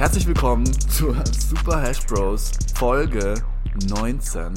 [0.00, 3.34] Herzlich willkommen zu Super Hash Bros Folge
[3.90, 4.54] 19.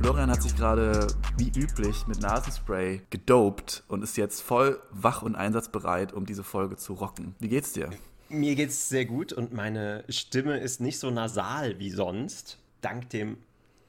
[0.00, 5.34] Florian hat sich gerade wie üblich mit Nasenspray gedopt und ist jetzt voll wach und
[5.34, 7.34] einsatzbereit, um diese Folge zu rocken.
[7.38, 7.90] Wie geht's dir?
[8.30, 13.36] Mir geht's sehr gut und meine Stimme ist nicht so nasal wie sonst, dank dem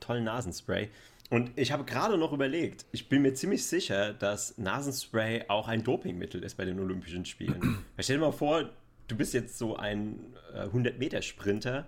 [0.02, 0.90] tollen Nasenspray.
[1.30, 5.82] Und ich habe gerade noch überlegt, ich bin mir ziemlich sicher, dass Nasenspray auch ein
[5.82, 7.86] Dopingmittel ist bei den Olympischen Spielen.
[8.00, 8.70] Stell dir mal vor,
[9.10, 10.20] du bist jetzt so ein
[10.54, 11.86] äh, 100-Meter-Sprinter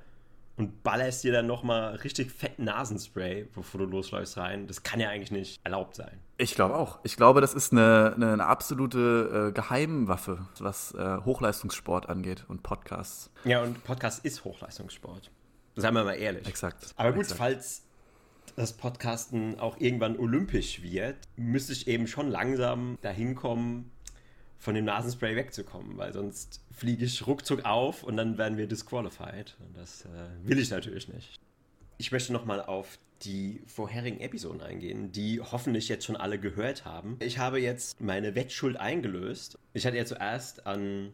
[0.58, 4.68] und ballerst dir dann nochmal richtig fett Nasenspray, bevor du losläufst rein.
[4.68, 6.20] Das kann ja eigentlich nicht erlaubt sein.
[6.38, 7.00] Ich glaube auch.
[7.04, 12.64] Ich glaube, das ist eine, eine, eine absolute äh, Geheimwaffe, was äh, Hochleistungssport angeht und
[12.64, 13.32] Podcasts.
[13.46, 15.32] Ja, und Podcast ist Hochleistungssport.
[15.76, 16.48] Seien wir mal ehrlich.
[16.48, 16.94] Exakt.
[16.98, 17.40] Aber gut, Exakt.
[17.40, 17.84] falls
[18.56, 23.92] das Podcasten auch irgendwann olympisch wird, müsste ich eben schon langsam dahin kommen,
[24.62, 29.58] von dem Nasenspray wegzukommen, weil sonst fliege ich ruckzuck auf und dann werden wir disqualified.
[29.60, 31.40] Und das äh, will ich natürlich nicht.
[31.98, 37.18] Ich möchte nochmal auf die vorherigen Episoden eingehen, die hoffentlich jetzt schon alle gehört haben.
[37.22, 39.58] Ich habe jetzt meine Wettschuld eingelöst.
[39.74, 41.12] Ich hatte ja zuerst an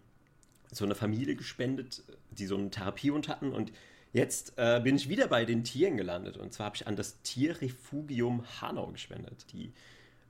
[0.70, 3.72] so eine Familie gespendet, die so einen Therapiehund hatten und
[4.14, 7.22] Jetzt äh, bin ich wieder bei den Tieren gelandet und zwar habe ich an das
[7.24, 9.74] Tierrefugium Hanau gespendet, die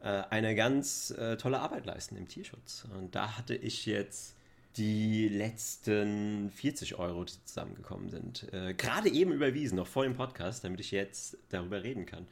[0.05, 2.85] eine ganz äh, tolle Arbeit leisten im Tierschutz.
[2.97, 4.35] Und da hatte ich jetzt
[4.77, 10.63] die letzten 40 Euro, die zusammengekommen sind, äh, gerade eben überwiesen, noch vor dem Podcast,
[10.63, 12.27] damit ich jetzt darüber reden kann.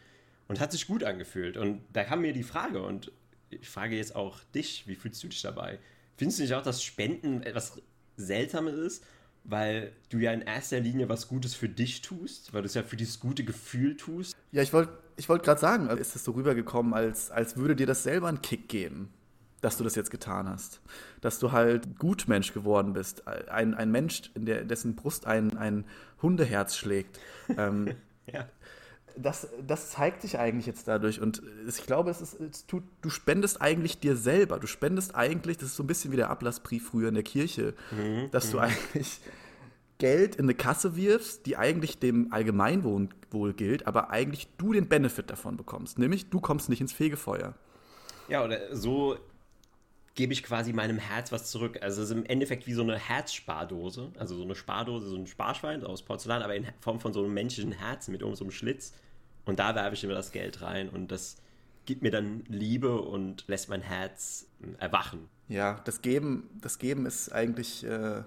[0.48, 1.58] Und hat sich gut angefühlt.
[1.58, 3.12] Und da kam mir die Frage und
[3.50, 5.80] ich frage jetzt auch dich, wie fühlst du dich dabei?
[6.18, 7.82] Findest du nicht auch, dass Spenden etwas
[8.16, 9.04] Seltsames ist?
[9.46, 12.84] weil du ja in erster Linie was Gutes für dich tust, weil du es ja
[12.84, 14.36] für dieses gute Gefühl tust.
[14.52, 17.88] Ja, ich wollte ich wollt gerade sagen, ist es so rübergekommen, als, als würde dir
[17.88, 19.10] das selber einen Kick geben,
[19.62, 20.82] dass du das jetzt getan hast.
[21.22, 23.28] Dass du halt Gutmensch geworden bist.
[23.28, 25.86] Ein, ein Mensch, in der, dessen Brust ein, ein
[26.22, 27.20] Hundeherz schlägt.
[27.58, 27.96] ähm,
[28.32, 28.48] ja.
[29.18, 31.22] Das, das zeigt sich eigentlich jetzt dadurch.
[31.22, 34.60] Und ich glaube, es ist, es tut, du spendest eigentlich dir selber.
[34.60, 37.74] Du spendest eigentlich, das ist so ein bisschen wie der Ablassbrief früher in der Kirche,
[37.92, 39.22] mhm, dass du eigentlich
[39.98, 45.30] Geld in eine Kasse wirfst, die eigentlich dem Allgemeinwohl gilt, aber eigentlich du den Benefit
[45.30, 45.98] davon bekommst.
[45.98, 47.56] Nämlich, du kommst nicht ins Fegefeuer.
[48.28, 49.18] Ja, oder so
[50.16, 51.80] gebe ich quasi meinem Herz was zurück.
[51.82, 54.12] Also es ist im Endeffekt wie so eine Herzspardose.
[54.18, 57.34] Also so eine Spardose, so ein Sparschwein aus Porzellan, aber in Form von so einem
[57.34, 58.94] menschlichen Herzen mit so einem Schlitz.
[59.46, 61.38] Und da werfe ich immer das Geld rein und das
[61.86, 64.48] gibt mir dann Liebe und lässt mein Herz
[64.80, 65.30] erwachen.
[65.48, 67.84] Ja, das Geben, das Geben ist eigentlich.
[67.86, 68.24] Äh,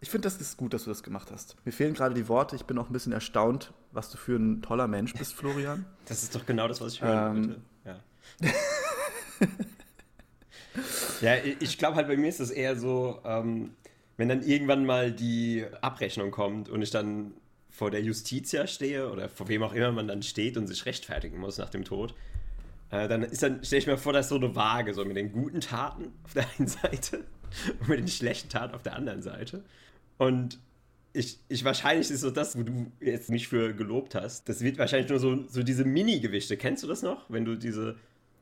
[0.00, 1.56] ich finde, das ist gut, dass du das gemacht hast.
[1.64, 2.54] Mir fehlen gerade die Worte.
[2.54, 5.84] Ich bin auch ein bisschen erstaunt, was du für ein toller Mensch bist, Florian.
[6.06, 7.60] Das ist doch genau das, was ich hören ähm, wollte.
[7.84, 8.00] Ja.
[11.20, 13.72] ja, ich glaube halt, bei mir ist es eher so, ähm,
[14.16, 17.34] wenn dann irgendwann mal die Abrechnung kommt und ich dann
[17.68, 21.38] vor der Justitia stehe oder vor wem auch immer man dann steht und sich rechtfertigen
[21.38, 22.14] muss nach dem Tod,
[22.90, 25.30] äh, dann ist dann, stelle ich mir vor, dass so eine Waage, so mit den
[25.32, 27.24] guten Taten auf der einen Seite
[27.80, 29.62] und mit den schlechten Taten auf der anderen Seite.
[30.18, 30.60] Und
[31.12, 34.48] ich, ich wahrscheinlich ist so das, wo du jetzt mich für gelobt hast.
[34.48, 36.56] Das wird wahrscheinlich nur so, so diese Mini-Gewichte.
[36.56, 37.28] Kennst du das noch?
[37.30, 37.96] Wenn du diese,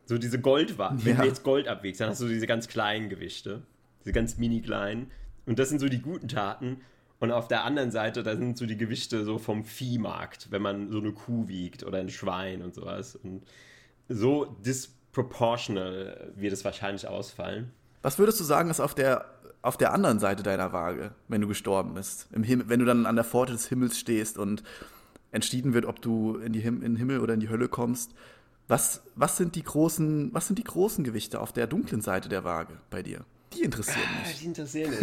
[0.04, 1.04] so diese Gold war, ja.
[1.04, 3.62] wenn du jetzt Gold abwiegst, dann hast du diese ganz kleinen Gewichte.
[4.04, 5.10] Diese ganz mini kleinen.
[5.46, 6.80] Und das sind so die guten Taten.
[7.18, 10.90] Und auf der anderen Seite, da sind so die Gewichte so vom Viehmarkt, wenn man
[10.90, 13.16] so eine Kuh wiegt oder ein Schwein und sowas.
[13.16, 13.42] Und
[14.08, 17.72] so disproportional wird es wahrscheinlich ausfallen.
[18.06, 19.24] Was würdest du sagen, ist auf der,
[19.62, 22.28] auf der anderen Seite deiner Waage, wenn du gestorben bist?
[22.30, 24.62] Im Himmel, wenn du dann an der Pforte des Himmels stehst und
[25.32, 28.12] entschieden wird, ob du in, die Him in den Himmel oder in die Hölle kommst.
[28.68, 32.44] Was, was, sind die großen, was sind die großen Gewichte auf der dunklen Seite der
[32.44, 33.24] Waage bei dir?
[33.54, 34.38] Die interessieren ah, mich.
[34.38, 34.94] Die interessieren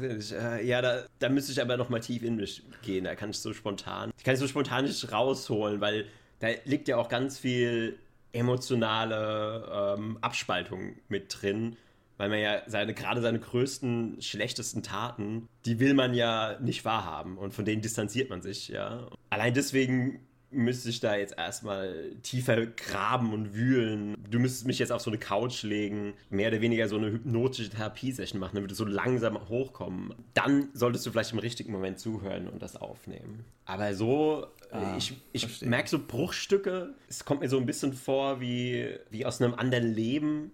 [0.00, 0.32] mich.
[0.32, 3.04] Äh, ja, da, da müsste ich aber noch mal tief in mich gehen.
[3.04, 6.06] Da kann ich so spontan, ich kann ich so spontan nicht rausholen, weil
[6.40, 7.96] da liegt ja auch ganz viel
[8.32, 11.76] emotionale ähm, Abspaltung mit drin,
[12.20, 17.38] weil man ja seine, gerade seine größten, schlechtesten Taten, die will man ja nicht wahrhaben
[17.38, 19.08] und von denen distanziert man sich, ja.
[19.30, 20.20] Allein deswegen
[20.50, 24.16] müsste ich da jetzt erstmal tiefer graben und wühlen.
[24.28, 27.70] Du müsstest mich jetzt auf so eine Couch legen, mehr oder weniger so eine hypnotische
[27.70, 30.12] Therapiesession machen, dann würde so langsam hochkommen.
[30.34, 33.46] Dann solltest du vielleicht im richtigen Moment zuhören und das aufnehmen.
[33.64, 38.42] Aber so, ah, ich, ich merke so Bruchstücke, es kommt mir so ein bisschen vor
[38.42, 40.52] wie, wie aus einem anderen Leben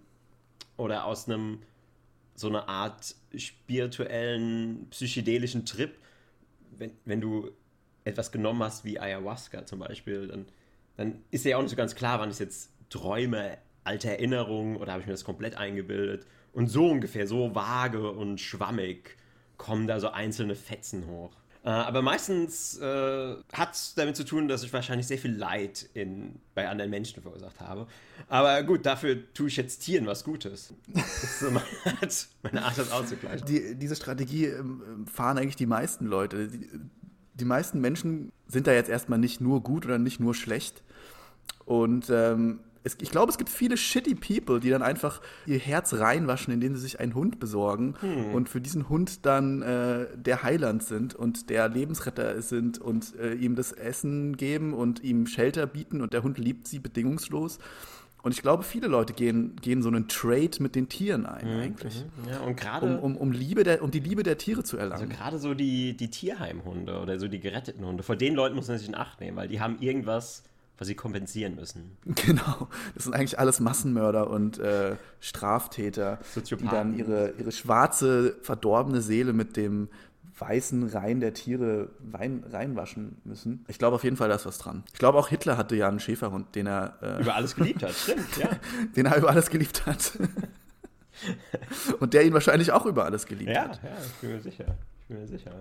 [0.77, 1.59] oder aus einem
[2.35, 5.97] so eine Art spirituellen, psychedelischen Trip.
[6.77, 7.51] Wenn, wenn du
[8.03, 10.45] etwas genommen hast wie Ayahuasca zum Beispiel, dann,
[10.95, 14.91] dann ist ja auch nicht so ganz klar, wann es jetzt Träume, alte Erinnerungen oder
[14.91, 16.25] habe ich mir das komplett eingebildet.
[16.53, 19.17] Und so ungefähr, so vage und schwammig
[19.57, 21.31] kommen da so einzelne Fetzen hoch.
[21.67, 25.89] Äh, aber meistens äh, hat es damit zu tun, dass ich wahrscheinlich sehr viel Leid
[25.93, 27.87] in, bei anderen Menschen verursacht habe.
[28.29, 30.73] Aber gut, dafür tue ich jetzt Tieren was Gutes.
[30.87, 31.65] Das ist so meine
[32.01, 33.45] Art, meine Art das auszugleichen.
[33.47, 36.47] Die, diese Strategie ähm, fahren eigentlich die meisten Leute.
[36.47, 36.69] Die,
[37.33, 40.83] die meisten Menschen sind da jetzt erstmal nicht nur gut oder nicht nur schlecht.
[41.65, 45.93] Und ähm, es, ich glaube, es gibt viele shitty People, die dann einfach ihr Herz
[45.93, 48.33] reinwaschen, indem sie sich einen Hund besorgen hm.
[48.33, 53.33] und für diesen Hund dann äh, der Heiland sind und der Lebensretter sind und äh,
[53.33, 57.59] ihm das Essen geben und ihm Shelter bieten und der Hund liebt sie bedingungslos.
[58.23, 61.61] Und ich glaube, viele Leute gehen, gehen so einen Trade mit den Tieren ein, mhm,
[61.61, 62.03] eigentlich.
[62.03, 62.29] Mhm.
[62.29, 62.85] Ja, und gerade.
[62.85, 65.03] Um, um, um, Liebe der, um die Liebe der Tiere zu erlangen.
[65.03, 68.67] Also gerade so die, die Tierheimhunde oder so die geretteten Hunde, vor den Leuten muss
[68.67, 70.43] man sich in Acht nehmen, weil die haben irgendwas
[70.77, 71.97] was sie kompensieren müssen.
[72.05, 76.93] Genau, das sind eigentlich alles Massenmörder und äh, Straftäter, Soziopathen.
[76.93, 79.89] die dann ihre, ihre schwarze, verdorbene Seele mit dem
[80.39, 83.65] weißen Rein der Tiere Wein, reinwaschen müssen.
[83.67, 84.83] Ich glaube auf jeden Fall, da ist was dran.
[84.93, 86.97] Ich glaube auch Hitler hatte ja einen Schäferhund, den er...
[87.01, 88.49] Äh, über alles geliebt hat, stimmt, ja.
[88.95, 90.13] den er über alles geliebt hat.
[91.99, 93.81] und der ihn wahrscheinlich auch über alles geliebt ja, hat.
[93.83, 94.77] Ja, ja, ich bin mir sicher.
[95.01, 95.51] Ich bin mir sicher.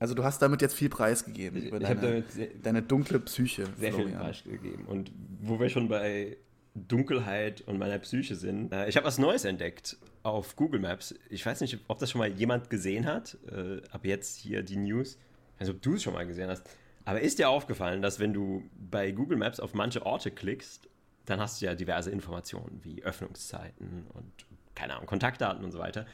[0.00, 3.66] Also du hast damit jetzt viel preisgegeben über deine, sehr, deine, dunkle Psyche.
[3.78, 4.08] Sehr Florian.
[4.08, 4.86] viel preisgegeben.
[4.86, 5.12] Und
[5.42, 6.38] wo wir schon bei
[6.74, 11.14] Dunkelheit und meiner Psyche sind, äh, ich habe was Neues entdeckt auf Google Maps.
[11.28, 13.36] Ich weiß nicht, ob das schon mal jemand gesehen hat.
[13.46, 15.18] Äh, ab jetzt hier die News.
[15.54, 16.66] Ich weiß nicht, ob du es schon mal gesehen hast.
[17.04, 20.88] Aber ist dir aufgefallen, dass wenn du bei Google Maps auf manche Orte klickst,
[21.26, 24.32] dann hast du ja diverse Informationen wie Öffnungszeiten und
[24.74, 26.06] keine Ahnung, Kontaktdaten und so weiter.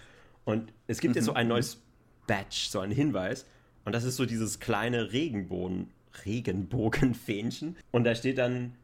[0.44, 1.18] Und es gibt mhm.
[1.18, 1.80] jetzt so ein neues
[2.26, 3.46] Badge, so einen Hinweis,
[3.86, 5.88] und das ist so dieses kleine Regenbogen,
[6.24, 7.76] Regenbogenfähnchen.
[7.92, 8.74] Und da steht dann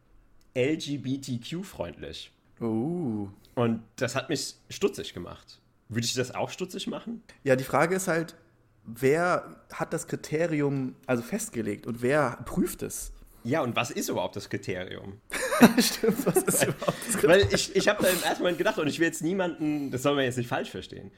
[0.56, 2.30] LGBTQ-freundlich.
[2.60, 3.28] Oh.
[3.56, 5.58] Und das hat mich stutzig gemacht.
[5.88, 7.20] Würde ich das auch stutzig machen?
[7.42, 8.36] Ja, die Frage ist halt,
[8.84, 13.12] wer hat das Kriterium also festgelegt und wer prüft es?
[13.42, 15.20] Ja, und was ist überhaupt das Kriterium?
[15.80, 17.48] Stimmt, was ist überhaupt das Kriterium?
[17.48, 20.04] Weil ich, ich habe da im ersten Moment gedacht, und ich will jetzt niemanden, das
[20.04, 21.10] soll man jetzt nicht falsch verstehen,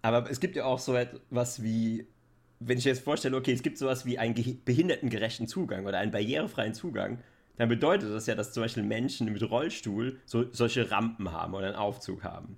[0.00, 2.06] aber es gibt ja auch so etwas wie
[2.60, 4.34] wenn ich jetzt vorstelle, okay, es gibt sowas wie einen
[4.64, 7.18] behindertengerechten Zugang oder einen barrierefreien Zugang,
[7.56, 11.66] dann bedeutet das ja, dass zum Beispiel Menschen mit Rollstuhl so, solche Rampen haben oder
[11.68, 12.56] einen Aufzug haben.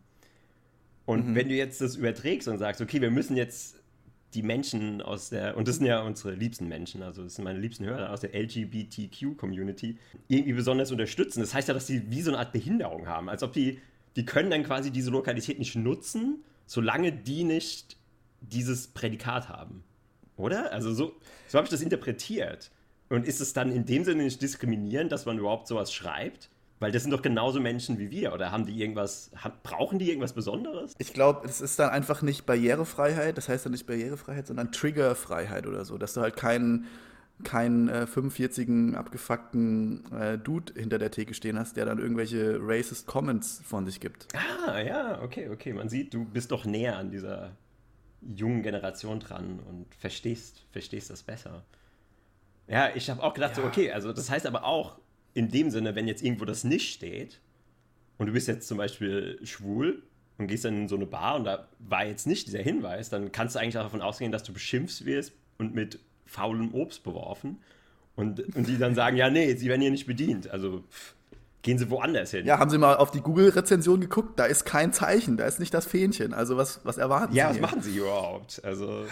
[1.06, 1.34] Und mhm.
[1.34, 3.76] wenn du jetzt das überträgst und sagst, okay, wir müssen jetzt
[4.34, 7.58] die Menschen aus der, und das sind ja unsere liebsten Menschen, also das sind meine
[7.58, 11.40] liebsten Hörer aus der LGBTQ-Community, irgendwie besonders unterstützen.
[11.40, 13.78] Das heißt ja, dass sie wie so eine Art Behinderung haben, als ob die,
[14.16, 17.96] die können dann quasi diese Lokalität nicht nutzen, solange die nicht
[18.40, 19.84] dieses Prädikat haben.
[20.42, 20.72] Oder?
[20.72, 21.14] Also so,
[21.48, 22.70] so habe ich das interpretiert.
[23.08, 26.50] Und ist es dann in dem Sinne nicht diskriminierend, dass man überhaupt sowas schreibt?
[26.80, 28.32] Weil das sind doch genauso Menschen wie wir.
[28.32, 30.94] Oder haben die irgendwas, haben, brauchen die irgendwas Besonderes?
[30.98, 35.66] Ich glaube, es ist dann einfach nicht Barrierefreiheit, das heißt dann nicht Barrierefreiheit, sondern Triggerfreiheit
[35.66, 35.96] oder so.
[35.96, 36.86] Dass du halt keinen
[37.44, 43.06] keinen äh, 45 abgefuckten äh, Dude hinter der Theke stehen hast, der dann irgendwelche racist
[43.06, 44.28] Comments von sich gibt.
[44.34, 45.72] Ah, ja, okay, okay.
[45.72, 47.52] Man sieht, du bist doch näher an dieser
[48.36, 51.64] jungen Generation dran und verstehst, verstehst das besser.
[52.68, 53.62] Ja, ich habe auch gedacht, ja.
[53.62, 54.98] so, okay, also das heißt aber auch
[55.34, 57.40] in dem Sinne, wenn jetzt irgendwo das nicht steht
[58.18, 60.02] und du bist jetzt zum Beispiel schwul
[60.38, 63.32] und gehst dann in so eine Bar und da war jetzt nicht dieser Hinweis, dann
[63.32, 67.58] kannst du eigentlich auch davon ausgehen, dass du beschimpft wirst und mit faulem Obst beworfen
[68.14, 70.50] und, und die dann sagen, ja, nee, sie werden hier nicht bedient.
[70.50, 71.14] Also pff,
[71.62, 72.44] gehen sie woanders hin.
[72.44, 74.38] Ja, haben Sie mal auf die Google-Rezension geguckt?
[74.38, 76.34] Da ist kein Zeichen, da ist nicht das Fähnchen.
[76.34, 77.58] Also was, was erwarten ja, Sie?
[77.58, 78.60] Ja, was machen Sie überhaupt?
[78.64, 79.04] Also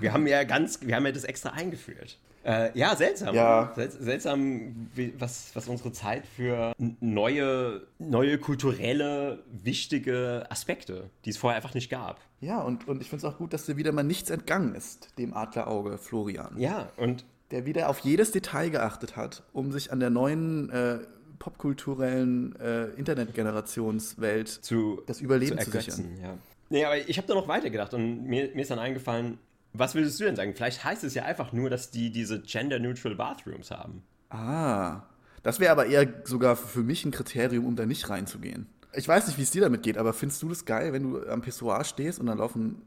[0.00, 2.18] wir haben ja ganz, wir haben ja das extra eingeführt.
[2.44, 3.34] Äh, ja, seltsam.
[3.34, 3.72] Ja.
[3.76, 11.36] Sel seltsam, wie, was, was unsere Zeit für neue, neue kulturelle, wichtige Aspekte, die es
[11.36, 12.20] vorher einfach nicht gab.
[12.40, 15.16] Ja, und, und ich finde es auch gut, dass dir wieder mal nichts entgangen ist,
[15.18, 16.58] dem Adlerauge Florian.
[16.58, 20.98] Ja, und der wieder auf jedes Detail geachtet hat, um sich an der neuen äh,
[21.42, 26.16] popkulturellen äh, Internetgenerationswelt zu, das Überleben zu, zu sichern.
[26.22, 26.38] Ja.
[26.70, 29.38] Nee, aber ich habe da noch weitergedacht und mir, mir ist dann eingefallen,
[29.72, 30.54] was würdest du denn sagen?
[30.54, 34.04] Vielleicht heißt es ja einfach nur, dass die diese gender-neutral Bathrooms haben.
[34.30, 35.02] Ah,
[35.42, 38.68] das wäre aber eher sogar für mich ein Kriterium, um da nicht reinzugehen.
[38.94, 41.26] Ich weiß nicht, wie es dir damit geht, aber findest du das geil, wenn du
[41.26, 42.82] am Pissoir stehst und dann laufen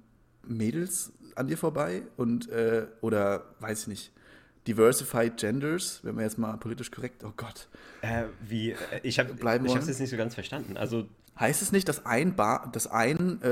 [0.47, 4.11] Mädels an dir vorbei und äh, oder weiß ich nicht,
[4.67, 7.67] Diversified Genders, wenn wir jetzt mal politisch korrekt, oh Gott.
[8.01, 10.77] Äh, wie, äh, ich habe es jetzt nicht so ganz verstanden.
[10.77, 11.07] Also
[11.39, 13.47] Heißt es nicht, dass ein, Bar, dass ein äh,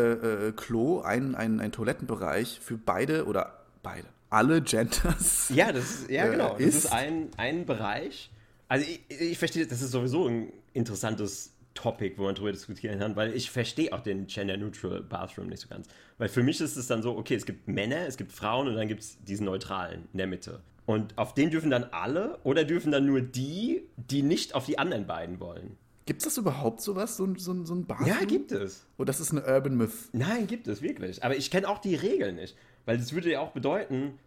[0.47, 5.49] äh, Klo, ein, ein, ein Toilettenbereich für beide oder beide, alle Genders.
[5.53, 6.53] Ja, das ist, ja, genau.
[6.53, 8.31] Das ist, ist ein, ein Bereich.
[8.69, 13.17] Also ich, ich verstehe, das ist sowieso ein interessantes Topic, wo man drüber diskutieren kann,
[13.17, 15.87] weil ich verstehe auch den Gender-Neutral Bathroom nicht so ganz.
[16.17, 18.75] Weil für mich ist es dann so, okay, es gibt Männer, es gibt Frauen und
[18.75, 20.61] dann gibt es diesen neutralen in der Mitte.
[20.85, 24.77] Und auf den dürfen dann alle oder dürfen dann nur die, die nicht auf die
[24.77, 25.77] anderen beiden wollen.
[26.05, 28.07] Gibt es das überhaupt sowas, so, so, so ein Bathroom?
[28.09, 28.85] Ja, gibt es.
[28.97, 30.09] Oder das ist eine Urban Myth?
[30.11, 31.23] Nein, gibt es wirklich.
[31.23, 32.57] Aber ich kenne auch die Regeln nicht.
[32.85, 34.19] Weil das würde ja auch bedeuten,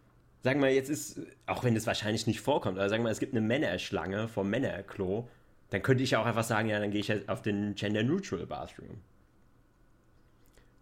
[0.43, 3.33] sagen wir jetzt ist, auch wenn das wahrscheinlich nicht vorkommt, aber sagen wir, es gibt
[3.33, 5.29] eine Männerschlange vom Männerklo,
[5.69, 8.01] dann könnte ich ja auch einfach sagen, ja, dann gehe ich halt auf den Gender
[8.01, 9.01] Neutral Bathroom.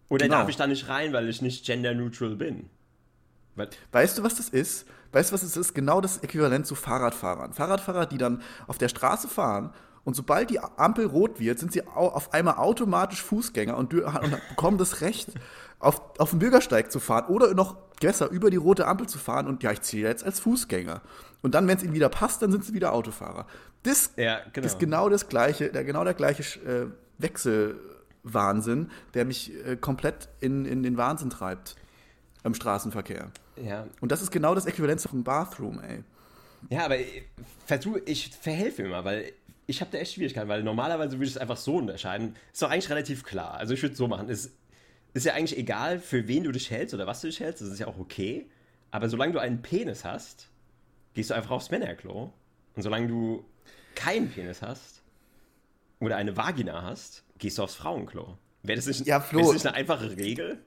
[0.09, 0.39] Oder genau.
[0.39, 2.69] darf ich da nicht rein, weil ich nicht gender neutral bin?
[3.91, 4.85] Weißt du, was das ist?
[5.15, 5.73] Weißt du, was es ist?
[5.73, 7.53] Genau das Äquivalent zu Fahrradfahrern.
[7.53, 9.71] Fahrradfahrer, die dann auf der Straße fahren
[10.03, 14.77] und sobald die Ampel rot wird, sind sie auf einmal automatisch Fußgänger und, und bekommen
[14.77, 15.29] das Recht,
[15.79, 19.47] auf, auf den Bürgersteig zu fahren oder noch besser über die rote Ampel zu fahren
[19.47, 21.01] und ja, ich ziehe jetzt als Fußgänger.
[21.41, 23.47] Und dann, wenn es ihnen wieder passt, dann sind sie wieder Autofahrer.
[23.83, 24.65] Das ja, genau.
[24.65, 26.87] ist genau das gleiche, der, genau der gleiche äh,
[27.19, 31.77] Wechselwahnsinn, der mich äh, komplett in, in den Wahnsinn treibt
[32.45, 33.31] im Straßenverkehr.
[33.61, 33.87] Ja.
[34.01, 36.03] Und das ist genau das Äquivalent zum Bathroom, ey.
[36.69, 37.23] Ja, aber ich,
[37.65, 39.33] versuch, ich verhelfe immer, weil
[39.67, 42.35] ich habe da echt Schwierigkeiten, weil normalerweise würde ich es einfach so unterscheiden.
[42.53, 43.55] Ist doch eigentlich relativ klar.
[43.55, 44.29] Also ich würde es so machen.
[44.29, 44.51] Es
[45.13, 47.61] ist ja eigentlich egal, für wen du dich hältst oder was du dich hältst.
[47.61, 48.47] Das ist ja auch okay.
[48.91, 50.49] Aber solange du einen Penis hast,
[51.13, 52.31] gehst du einfach aufs Männerklo.
[52.75, 53.45] Und solange du
[53.95, 55.01] keinen Penis hast
[55.99, 58.37] oder eine Vagina hast, gehst du aufs Frauenklo.
[58.63, 60.59] Wäre das nicht, ja, Flo, das nicht eine einfache Regel?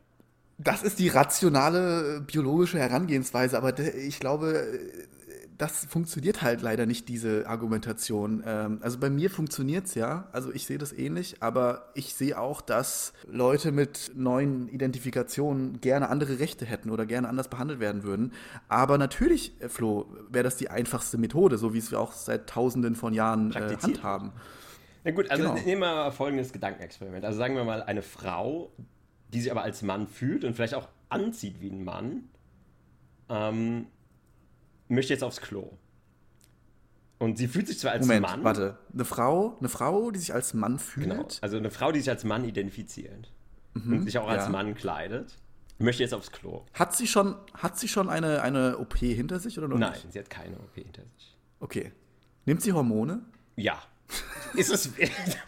[0.58, 4.78] Das ist die rationale biologische Herangehensweise, aber ich glaube,
[5.58, 8.44] das funktioniert halt leider nicht, diese Argumentation.
[8.46, 12.38] Ähm, also bei mir funktioniert es ja, also ich sehe das ähnlich, aber ich sehe
[12.38, 18.04] auch, dass Leute mit neuen Identifikationen gerne andere Rechte hätten oder gerne anders behandelt werden
[18.04, 18.32] würden.
[18.68, 22.48] Aber natürlich, äh, Flo, wäre das die einfachste Methode, so wie es wir auch seit
[22.48, 24.32] tausenden von Jahren äh, handhaben.
[25.04, 25.54] Na gut, also genau.
[25.54, 27.24] nehmen wir mal folgendes Gedankenexperiment.
[27.24, 28.70] Also sagen wir mal, eine Frau,
[29.32, 32.28] die sich aber als Mann fühlt und vielleicht auch anzieht wie ein Mann,
[33.28, 33.86] ähm,
[34.88, 35.72] möchte jetzt aufs Klo.
[37.18, 38.44] Und sie fühlt sich zwar als Moment, Mann.
[38.44, 41.10] Warte, eine Frau, eine Frau, die sich als Mann fühlt.
[41.10, 41.26] Genau.
[41.40, 43.32] Also eine Frau, die sich als Mann identifiziert
[43.74, 44.50] mhm, und sich auch als ja.
[44.50, 45.36] Mann kleidet,
[45.78, 46.64] möchte jetzt aufs Klo.
[46.74, 50.12] Hat sie schon, hat sie schon eine, eine OP hinter sich oder noch Nein, nicht?
[50.12, 51.36] sie hat keine OP hinter sich.
[51.60, 51.92] Okay.
[52.46, 53.22] Nimmt sie Hormone?
[53.56, 53.82] Ja.
[54.54, 54.90] Ist das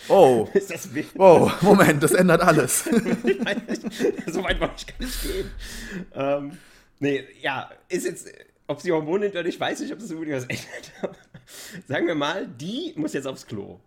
[0.08, 0.48] Oh.
[0.52, 2.84] Ist das Oh, Moment, das ändert alles.
[4.26, 5.50] so weit wollte ich gar nicht gehen.
[6.14, 6.58] Ähm,
[6.98, 8.28] nee, ja, ist jetzt
[8.70, 11.16] ob sie Hormone nimmt oder nicht, weiß ich, ob das irgendwie was ändert.
[11.88, 13.80] Sagen wir mal, die muss jetzt aufs Klo.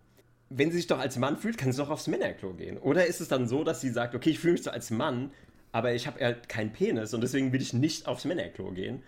[0.50, 2.76] Wenn sie sich doch als Mann fühlt, kann sie doch aufs Männerklo gehen.
[2.76, 5.30] Oder ist es dann so, dass sie sagt, okay, ich fühle mich so als Mann,
[5.72, 9.02] aber ich habe halt keinen Penis und deswegen will ich nicht aufs Männerklo gehen.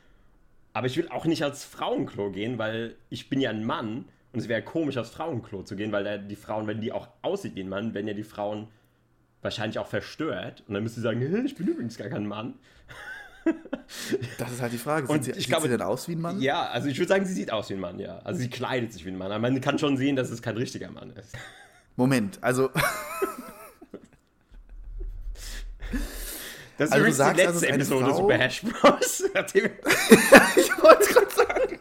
[0.73, 4.07] Aber ich will auch nicht als Frauenklo gehen, weil ich bin ja ein Mann
[4.37, 7.09] und es wäre komisch, aufs Frauenklo zu gehen, weil da die Frauen, wenn die auch
[7.23, 8.69] aussieht wie ein Mann, werden ja die Frauen
[9.41, 10.63] wahrscheinlich auch verstört.
[10.69, 12.55] Und dann müsste sie sagen, ich bin übrigens gar kein Mann.
[14.39, 15.07] Das ist halt die Frage.
[15.07, 16.41] Und sie, ich sieht glaube, sie denn aus wie ein Mann?
[16.41, 18.19] Ja, also ich würde sagen, sie sieht aus wie ein Mann, ja.
[18.25, 19.31] Also sie kleidet sich wie ein Mann.
[19.31, 21.33] Aber man kann schon sehen, dass es kein richtiger Mann ist.
[21.95, 22.71] Moment, also.
[26.79, 28.17] Das ist also übrigens sagst, die letzte also Episode Frau...
[28.17, 29.21] Super Hash Bros.
[30.57, 31.79] ich wollte es gerade sagen.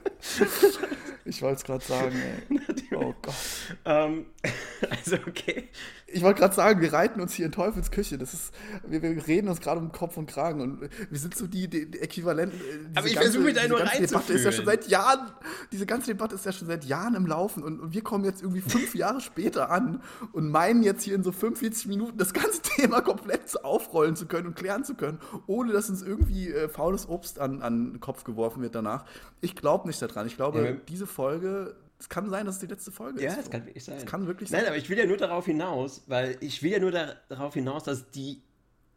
[1.25, 2.59] Ich wollte es gerade sagen, ey.
[2.95, 3.35] Oh Gott.
[3.83, 4.27] Ähm,
[4.89, 5.69] also, okay
[6.15, 8.17] ich wollte gerade sagen, wir reiten uns hier in Teufels Küche.
[8.17, 8.53] Das ist,
[8.87, 11.91] wir, wir reden uns gerade um Kopf und Kragen und wir sind so die, die,
[11.91, 12.57] die Äquivalenten.
[12.57, 15.29] Äh, Aber ich versuche mich da nur Debatte ist ja schon seit Jahren,
[15.73, 18.41] diese ganze Debatte ist ja schon seit Jahren im Laufen und, und wir kommen jetzt
[18.41, 22.61] irgendwie fünf Jahre später an und meinen jetzt hier in so 45 Minuten das ganze
[22.77, 27.09] Thema komplett aufrollen zu können und klären zu können, ohne dass uns irgendwie äh, faules
[27.09, 29.03] Obst an, an den Kopf geworfen wird danach.
[29.41, 30.27] Ich glaube nicht daran.
[30.27, 33.35] Ich glaube, ja, diese Folge es kann sein, dass es die letzte Folge ja, ist.
[33.35, 33.97] Ja, es kann wirklich sein.
[33.97, 34.59] Es kann wirklich sein.
[34.59, 37.53] Nein, aber ich will ja nur darauf hinaus, weil ich will ja nur da, darauf
[37.53, 38.41] hinaus, dass die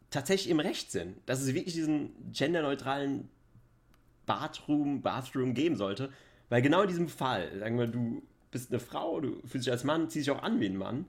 [0.09, 1.17] tatsächlich im Recht sind.
[1.25, 3.29] Dass es wirklich diesen genderneutralen
[4.25, 6.11] Bathroom, Bathroom geben sollte.
[6.49, 9.83] Weil genau in diesem Fall, sagen wir, du bist eine Frau, du fühlst dich als
[9.83, 11.05] Mann, ziehst dich auch an wie ein Mann,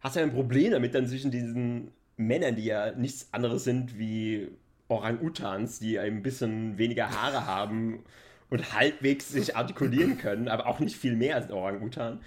[0.00, 4.48] hast ja ein Problem damit dann zwischen diesen Männern, die ja nichts anderes sind wie
[4.88, 8.04] Orang-Utans, die ein bisschen weniger Haare haben
[8.50, 12.20] und halbwegs sich artikulieren können, aber auch nicht viel mehr als Orang-Utan,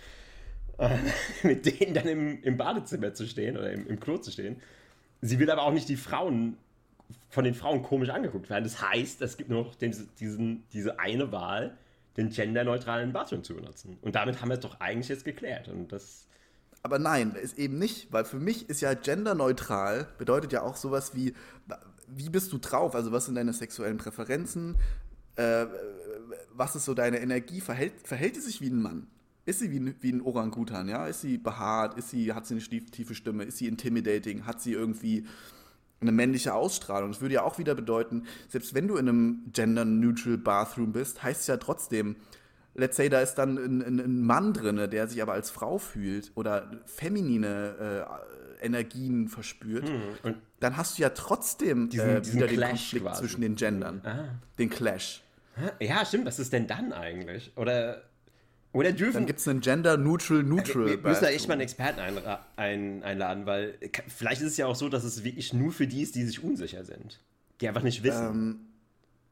[0.77, 0.89] äh,
[1.43, 4.61] mit denen dann im, im, Badezimmer zu stehen oder im, im Klo zu stehen.
[5.21, 6.57] Sie will aber auch nicht die Frauen
[7.29, 8.63] von den Frauen komisch angeguckt werden.
[8.63, 11.77] Das heißt, es gibt nur noch den, diesen, diese eine Wahl,
[12.17, 13.97] den genderneutralen Bathroom zu benutzen.
[14.01, 15.67] Und damit haben wir es doch eigentlich jetzt geklärt.
[15.67, 16.27] Und das.
[16.83, 21.15] Aber nein, ist eben nicht, weil für mich ist ja genderneutral, bedeutet ja auch sowas
[21.15, 21.33] wie,
[22.07, 22.95] wie bist du drauf?
[22.95, 24.75] Also, was sind deine sexuellen Präferenzen?
[25.35, 25.65] Äh,
[26.57, 27.61] was ist so deine Energie?
[27.61, 29.07] Verhält, verhält die sich wie ein Mann?
[29.47, 31.07] ist sie wie, wie ein Orangutan, ja?
[31.07, 31.97] Ist sie behaart?
[31.97, 33.45] Ist sie, hat sie eine tiefe Stimme?
[33.45, 34.45] Ist sie intimidating?
[34.45, 35.25] Hat sie irgendwie
[36.01, 37.11] eine männliche Ausstrahlung?
[37.11, 41.41] Das würde ja auch wieder bedeuten, selbst wenn du in einem gender-neutral Bathroom bist, heißt
[41.41, 42.17] es ja trotzdem,
[42.75, 45.77] let's say, da ist dann ein, ein, ein Mann drin, der sich aber als Frau
[45.77, 48.05] fühlt oder feminine
[48.61, 50.35] äh, Energien verspürt, hm.
[50.59, 53.21] dann hast du ja trotzdem diesen, äh, diesen wieder den Konflikt quasi.
[53.21, 54.01] zwischen den Gendern.
[54.03, 54.25] Ah.
[54.59, 55.23] Den Clash.
[55.79, 56.25] Ja, stimmt.
[56.25, 57.51] Was ist denn dann eigentlich?
[57.55, 58.03] Oder
[58.73, 59.13] oder dürfen.
[59.13, 60.85] Dann gibt es einen Gender-Neutral Neutral.
[60.85, 62.17] Wir müssen da echt mal einen Experten ein,
[62.57, 66.03] ein, einladen, weil vielleicht ist es ja auch so, dass es wirklich nur für die
[66.03, 67.19] ist, die sich unsicher sind.
[67.59, 68.59] Die einfach nicht wissen, ähm,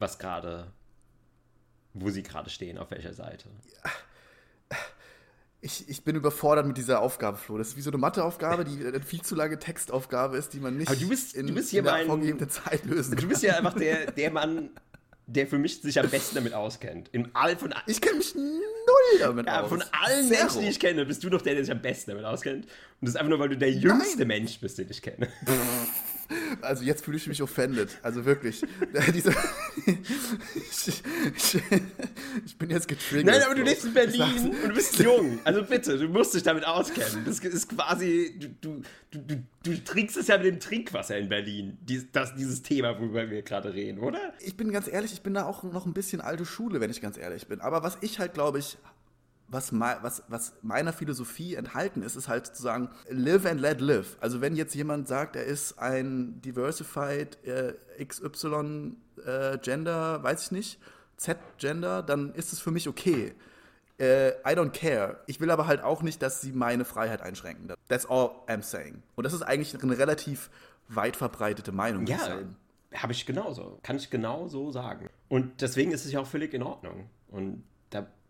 [0.00, 0.72] was gerade,
[1.94, 3.48] wo sie gerade stehen, auf welcher Seite.
[5.60, 7.58] Ich, ich bin überfordert mit dieser Aufgabe, Flo.
[7.58, 10.76] Das ist wie so eine Matheaufgabe, die eine viel zu lange Textaufgabe ist, die man
[10.76, 13.22] nicht Aber du bist, in, du bist hier in der vorgegebenen Zeit lösen kann.
[13.22, 14.70] Du bist ja einfach der, der Mann,
[15.26, 17.08] der für mich sich am besten damit auskennt.
[17.08, 19.68] In all, von, ich kenne mich null damit ja, aus.
[19.68, 20.40] Von allen Zero.
[20.40, 22.64] Menschen, die ich kenne, bist du doch der, der sich am besten damit auskennt.
[22.64, 24.28] Und das ist einfach nur, weil du der jüngste Nein.
[24.28, 25.28] Mensch bist, den ich kenne.
[26.60, 27.98] Also jetzt fühle ich mich offended.
[28.02, 28.62] Also wirklich.
[29.14, 29.34] Diese,
[29.86, 31.02] ich,
[31.36, 31.62] ich,
[32.44, 33.26] ich, bin jetzt getriggert.
[33.26, 35.38] Nein, aber du lebst in Berlin und du bist jung.
[35.44, 37.24] Also bitte, du musst dich damit auskennen.
[37.24, 41.78] Das ist quasi, du, du, du, du trinkst es ja mit dem Trinkwasser in Berlin.
[41.82, 44.32] Dies, das, dieses Thema, worüber wir gerade reden, oder?
[44.40, 47.00] Ich bin ganz ehrlich, ich bin da auch noch ein bisschen alte Schule, wenn ich
[47.00, 47.60] ganz ehrlich bin.
[47.60, 48.78] Aber was ich halt, glaube ich,
[49.48, 54.16] was, was, was meiner Philosophie enthalten ist, ist halt sozusagen live and let live.
[54.20, 57.74] Also wenn jetzt jemand sagt, er ist ein diversified äh,
[58.04, 60.80] XY äh, Gender, weiß ich nicht,
[61.16, 63.34] Z Gender, dann ist es für mich okay.
[63.98, 65.20] Äh, I don't care.
[65.26, 67.72] Ich will aber halt auch nicht, dass sie meine Freiheit einschränken.
[67.88, 69.02] That's all I'm saying.
[69.14, 70.50] Und das ist eigentlich eine relativ
[70.88, 72.06] weit verbreitete Meinung.
[72.06, 72.40] Ja,
[72.94, 73.78] habe ich genauso.
[73.82, 75.08] Kann ich genauso sagen.
[75.28, 77.08] Und deswegen ist es ja auch völlig in Ordnung.
[77.28, 77.64] Und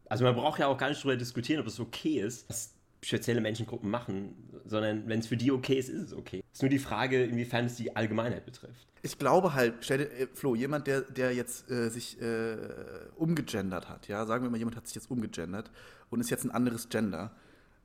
[0.09, 3.41] also man braucht ja auch gar nicht darüber diskutieren, ob es okay ist, was spezielle
[3.41, 4.35] Menschengruppen machen,
[4.65, 6.43] sondern wenn es für die okay ist, ist es okay.
[6.53, 8.87] Es ist nur die Frage, inwiefern es die Allgemeinheit betrifft.
[9.03, 12.57] Ich glaube halt, stell dir, äh, Flo, jemand, der, der jetzt äh, sich äh,
[13.17, 15.71] umgegendert hat, ja, sagen wir mal, jemand hat sich jetzt umgegendert
[16.11, 17.31] und ist jetzt ein anderes Gender,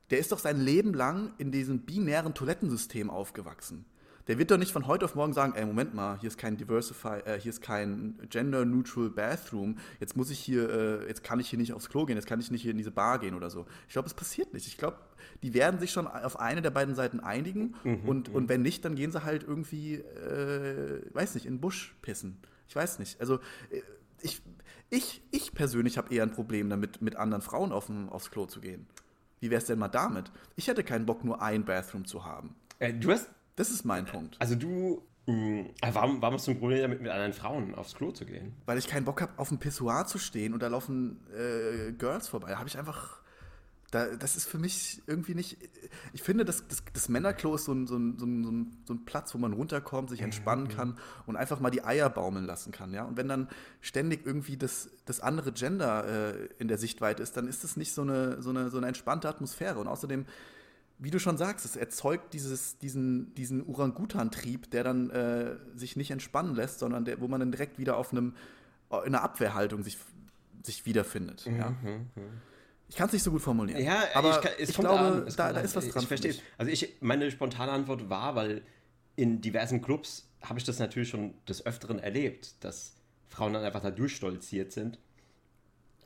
[0.10, 3.86] der ist doch sein Leben lang in diesem binären Toilettensystem aufgewachsen
[4.28, 6.58] der wird doch nicht von heute auf morgen sagen, ey, Moment mal, hier ist kein
[6.58, 11.50] Diversify, äh, hier ist kein Gender-Neutral Bathroom, jetzt muss ich hier, äh, jetzt kann ich
[11.50, 13.50] hier nicht aufs Klo gehen, jetzt kann ich nicht hier in diese Bar gehen oder
[13.50, 13.66] so.
[13.88, 14.68] Ich glaube, es passiert nicht.
[14.68, 14.98] Ich glaube,
[15.44, 18.36] die werden sich schon auf eine der beiden Seiten einigen mhm, und, mhm.
[18.36, 22.38] und wenn nicht, dann gehen sie halt irgendwie, äh, weiß nicht, in den Busch pissen.
[22.68, 23.20] Ich weiß nicht.
[23.20, 23.36] Also,
[23.70, 23.82] äh,
[24.22, 24.42] ich,
[24.90, 28.62] ich, ich persönlich habe eher ein Problem damit, mit anderen Frauen auf, aufs Klo zu
[28.62, 28.86] gehen.
[29.40, 30.32] Wie wäre es denn mal damit?
[30.56, 32.56] Ich hätte keinen Bock, nur ein Bathroom zu haben.
[32.78, 33.30] Äh, du hast
[33.62, 34.36] das ist mein Punkt.
[34.40, 37.94] Also du, mh, mm, warum, warum hast du ein Problem damit, mit anderen Frauen aufs
[37.94, 38.54] Klo zu gehen?
[38.66, 42.28] Weil ich keinen Bock habe, auf dem Pissoir zu stehen und da laufen äh, Girls
[42.28, 42.50] vorbei.
[42.50, 43.22] Da habe ich einfach
[43.92, 45.58] da, das ist für mich irgendwie nicht.
[46.14, 49.04] Ich finde, das, das, das Männerklo ist so ein, so, ein, so, ein, so ein
[49.04, 50.70] Platz, wo man runterkommt, sich entspannen mhm.
[50.70, 52.94] kann und einfach mal die Eier baumeln lassen kann.
[52.94, 53.04] Ja?
[53.04, 53.50] Und wenn dann
[53.82, 57.94] ständig irgendwie das, das andere Gender äh, in der Sichtweite ist, dann ist das nicht
[57.94, 59.78] so eine, so, eine, so eine entspannte Atmosphäre.
[59.78, 60.26] Und außerdem
[61.02, 66.12] wie du schon sagst, es erzeugt dieses, diesen, diesen Orangutan-Trieb, der dann äh, sich nicht
[66.12, 68.36] entspannen lässt, sondern der, wo man dann direkt wieder auf einem,
[68.92, 69.98] in einer Abwehrhaltung sich,
[70.62, 71.48] sich wiederfindet.
[71.48, 71.70] Mhm, ja.
[71.72, 72.08] Mhm.
[72.88, 73.82] Ich kann es nicht so gut formulieren.
[73.84, 76.04] Ja, aber ich, kann, ich glaube, da, da, ist was dran.
[76.04, 76.36] Ich verstehe.
[76.60, 78.62] Also ich, meine spontane Antwort war, weil
[79.16, 82.96] in diversen Clubs habe ich das natürlich schon des Öfteren erlebt, dass
[83.30, 85.00] Frauen dann einfach da durchstolziert sind.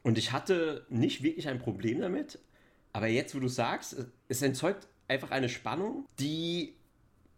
[0.04, 2.40] Und ich hatte nicht wirklich ein Problem damit,
[2.96, 3.98] aber jetzt, wo du sagst,
[4.30, 6.76] es entzeugt einfach eine Spannung, die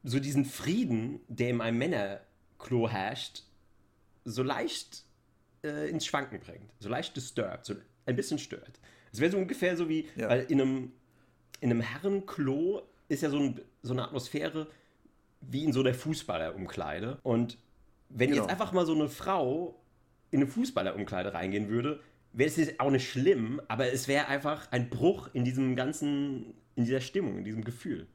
[0.04, 3.42] so diesen Frieden, der in einem Männerklo herrscht,
[4.24, 5.04] so leicht
[5.64, 6.72] äh, ins Schwanken bringt.
[6.78, 7.74] So leicht disturbed, so
[8.06, 8.80] ein bisschen stört.
[9.12, 10.30] Es wäre so ungefähr so wie, ja.
[10.30, 10.92] weil in einem,
[11.60, 14.68] in einem Herrenklo ist ja so, ein, so eine Atmosphäre
[15.42, 17.18] wie in so der Fußballerumkleide.
[17.24, 17.58] Und
[18.10, 18.44] wenn genau.
[18.44, 19.82] jetzt einfach mal so eine Frau
[20.30, 22.00] in eine Fußballerumkleide reingehen würde,
[22.38, 26.86] wäre es auch nicht schlimm, aber es wäre einfach ein Bruch in diesem ganzen, in
[26.86, 28.08] dieser Stimmung, in diesem Gefühl.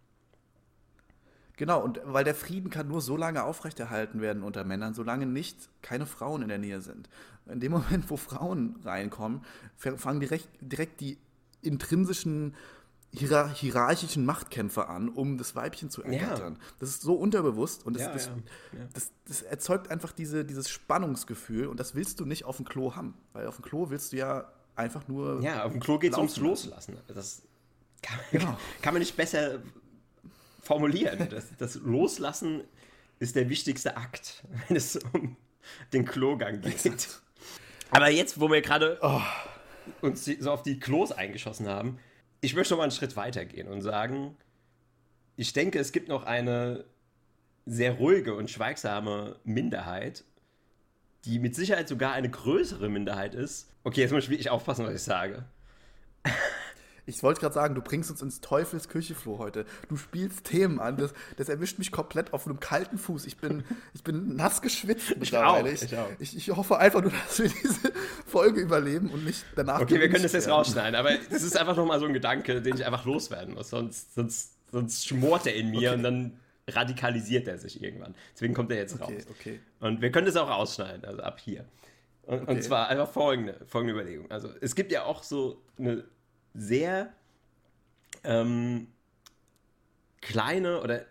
[1.56, 5.68] Genau, und weil der Frieden kann nur so lange aufrechterhalten werden unter Männern, solange nicht
[5.82, 7.08] keine Frauen in der Nähe sind.
[7.46, 9.44] In dem Moment, wo Frauen reinkommen,
[9.76, 11.18] fangen direkt, direkt die
[11.60, 12.54] intrinsischen
[13.14, 16.54] hier hierarchischen Machtkämpfe an, um das Weibchen zu ergattern.
[16.54, 16.66] Ja.
[16.78, 18.32] Das ist so unterbewusst und das, ja, das, ja.
[18.94, 22.96] Das, das, erzeugt einfach diese, dieses Spannungsgefühl und das willst du nicht auf dem Klo
[22.96, 25.42] haben, weil auf dem Klo willst du ja einfach nur.
[25.42, 26.96] Ja, auf dem Klo geht es ums Loslassen.
[27.08, 27.42] Das
[28.00, 28.56] kann, genau.
[28.82, 29.58] kann, man nicht besser
[30.62, 31.28] formulieren.
[31.28, 32.62] Das, das, Loslassen
[33.18, 35.36] ist der wichtigste Akt, wenn es um
[35.92, 36.72] den Klogang geht.
[36.72, 37.20] Exakt.
[37.90, 39.20] Aber jetzt, wo wir gerade oh.
[40.00, 41.98] uns so auf die Klos eingeschossen haben,
[42.42, 44.36] ich möchte noch mal einen Schritt weiter gehen und sagen,
[45.36, 46.84] ich denke, es gibt noch eine
[47.64, 50.24] sehr ruhige und schweigsame Minderheit,
[51.24, 53.70] die mit Sicherheit sogar eine größere Minderheit ist.
[53.84, 55.44] Okay, jetzt muss ich wirklich aufpassen, was ich sage.
[57.04, 59.66] Ich wollte gerade sagen, du bringst uns ins Teufels Küche, Flo, heute.
[59.88, 63.26] Du spielst Themen an, das, das erwischt mich komplett auf einem kalten Fuß.
[63.26, 65.72] Ich bin, ich bin nass geschwitzt mittlerweile.
[65.72, 67.92] Ich, ich, ich, ich, hoffe einfach nur, dass wir diese
[68.26, 69.80] Folge überleben und nicht danach.
[69.80, 72.76] Okay, wir können das jetzt rausschneiden, aber das ist einfach nochmal so ein Gedanke, den
[72.76, 73.70] ich einfach loswerden muss.
[73.70, 75.96] Sonst, sonst, sonst schmort er in mir okay.
[75.96, 78.14] und dann radikalisiert er sich irgendwann.
[78.34, 79.26] Deswegen kommt er jetzt okay, raus.
[79.30, 79.60] Okay.
[79.80, 81.64] Und wir können das auch ausschneiden, also ab hier.
[82.22, 82.52] Und, okay.
[82.52, 84.30] und zwar einfach folgende, folgende Überlegung.
[84.30, 86.04] Also es gibt ja auch so eine
[86.54, 87.12] sehr
[88.24, 88.88] ähm,
[90.20, 91.06] kleine oder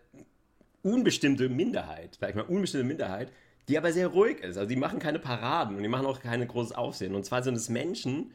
[0.83, 3.31] unbestimmte Minderheit, sag ich mal, unbestimmte Minderheit,
[3.67, 4.57] die aber sehr ruhig ist.
[4.57, 7.15] Also die machen keine Paraden und die machen auch kein großes Aufsehen.
[7.15, 8.33] Und zwar sind es Menschen,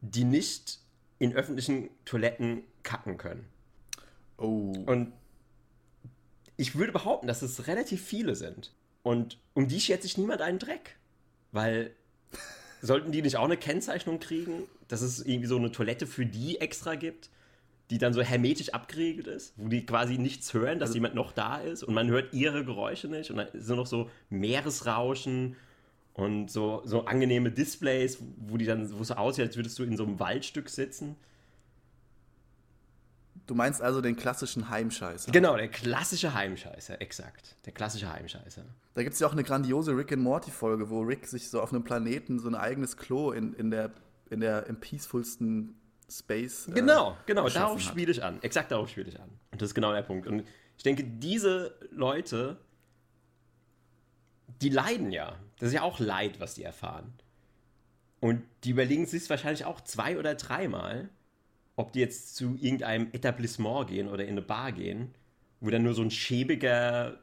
[0.00, 0.78] die nicht
[1.18, 3.46] in öffentlichen Toiletten kacken können.
[4.38, 4.72] Oh.
[4.86, 5.12] Und
[6.56, 8.72] ich würde behaupten, dass es relativ viele sind.
[9.02, 10.96] Und um die schätze ich niemand einen Dreck.
[11.52, 11.94] Weil
[12.82, 16.60] sollten die nicht auch eine Kennzeichnung kriegen, dass es irgendwie so eine Toilette für die
[16.60, 17.30] extra gibt,
[17.90, 21.32] die dann so hermetisch abgeriegelt ist, wo die quasi nichts hören, dass also, jemand noch
[21.32, 25.56] da ist und man hört ihre Geräusche nicht und dann sind noch so Meeresrauschen
[26.14, 29.84] und so, so angenehme Displays, wo die dann, wo es so aussieht, als würdest du
[29.84, 31.16] in so einem Waldstück sitzen.
[33.46, 35.32] Du meinst also den klassischen Heimscheißer?
[35.32, 37.56] Genau, der klassische Heimscheißer, exakt.
[37.64, 38.64] Der klassische Heimscheißer.
[38.94, 41.72] Da gibt es ja auch eine grandiose Rick and Morty-Folge, wo Rick sich so auf
[41.72, 43.90] einem Planeten so ein eigenes Klo in, in der,
[44.30, 45.74] in der im peacefulsten
[46.10, 46.68] Space.
[46.68, 48.42] Äh, genau, genau, darauf spiele ich an.
[48.42, 49.30] Exakt darauf spiele ich an.
[49.50, 50.26] Und das ist genau der Punkt.
[50.26, 50.44] Und
[50.76, 52.58] ich denke, diese Leute,
[54.62, 55.36] die leiden ja.
[55.58, 57.12] Das ist ja auch Leid, was die erfahren.
[58.20, 61.08] Und die überlegen sich wahrscheinlich auch zwei oder dreimal,
[61.76, 65.14] ob die jetzt zu irgendeinem Etablissement gehen oder in eine Bar gehen,
[65.60, 67.18] wo dann nur so ein schäbiger,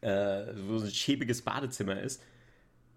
[0.00, 2.22] äh, wo so ein schäbiges Badezimmer ist,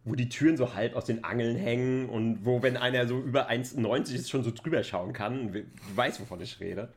[0.06, 3.50] wo die Türen so halb aus den Angeln hängen und wo, wenn einer so über
[3.50, 5.52] 1,90 ist, schon so drüber schauen kann.
[5.52, 5.64] Du
[5.96, 6.90] weißt, wovon ich rede.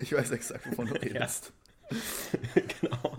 [0.00, 1.52] Ich weiß exakt, wovon du redest.
[2.54, 3.16] genau.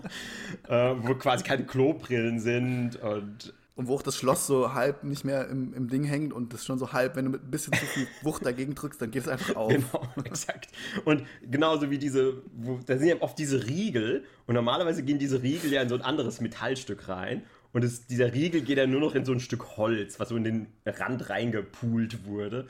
[0.68, 5.24] Äh, wo quasi keine Klobrillen sind und und wo auch das Schloss so halb nicht
[5.24, 7.72] mehr im, im Ding hängt und das schon so halb, wenn du mit ein bisschen
[7.72, 9.72] zu viel Wucht dagegen drückst, dann geht es einfach auf.
[9.72, 10.68] Genau, exakt.
[11.06, 15.42] Und genauso wie diese, wo, da sind ja oft diese Riegel und normalerweise gehen diese
[15.42, 19.00] Riegel ja in so ein anderes Metallstück rein und es, dieser Riegel geht ja nur
[19.00, 22.68] noch in so ein Stück Holz, was so in den Rand reingepult wurde.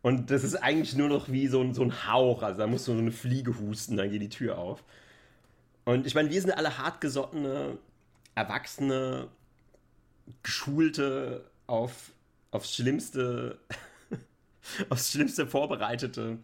[0.00, 2.86] Und das ist eigentlich nur noch wie so ein, so ein Hauch, also da muss
[2.86, 4.82] so eine Fliege husten, dann geht die Tür auf.
[5.84, 7.78] Und ich meine, wir sind alle hartgesottene,
[8.34, 9.28] erwachsene
[10.42, 12.12] geschulte, auf,
[12.50, 13.58] aufs Schlimmste,
[14.88, 16.38] aufs Schlimmste vorbereitete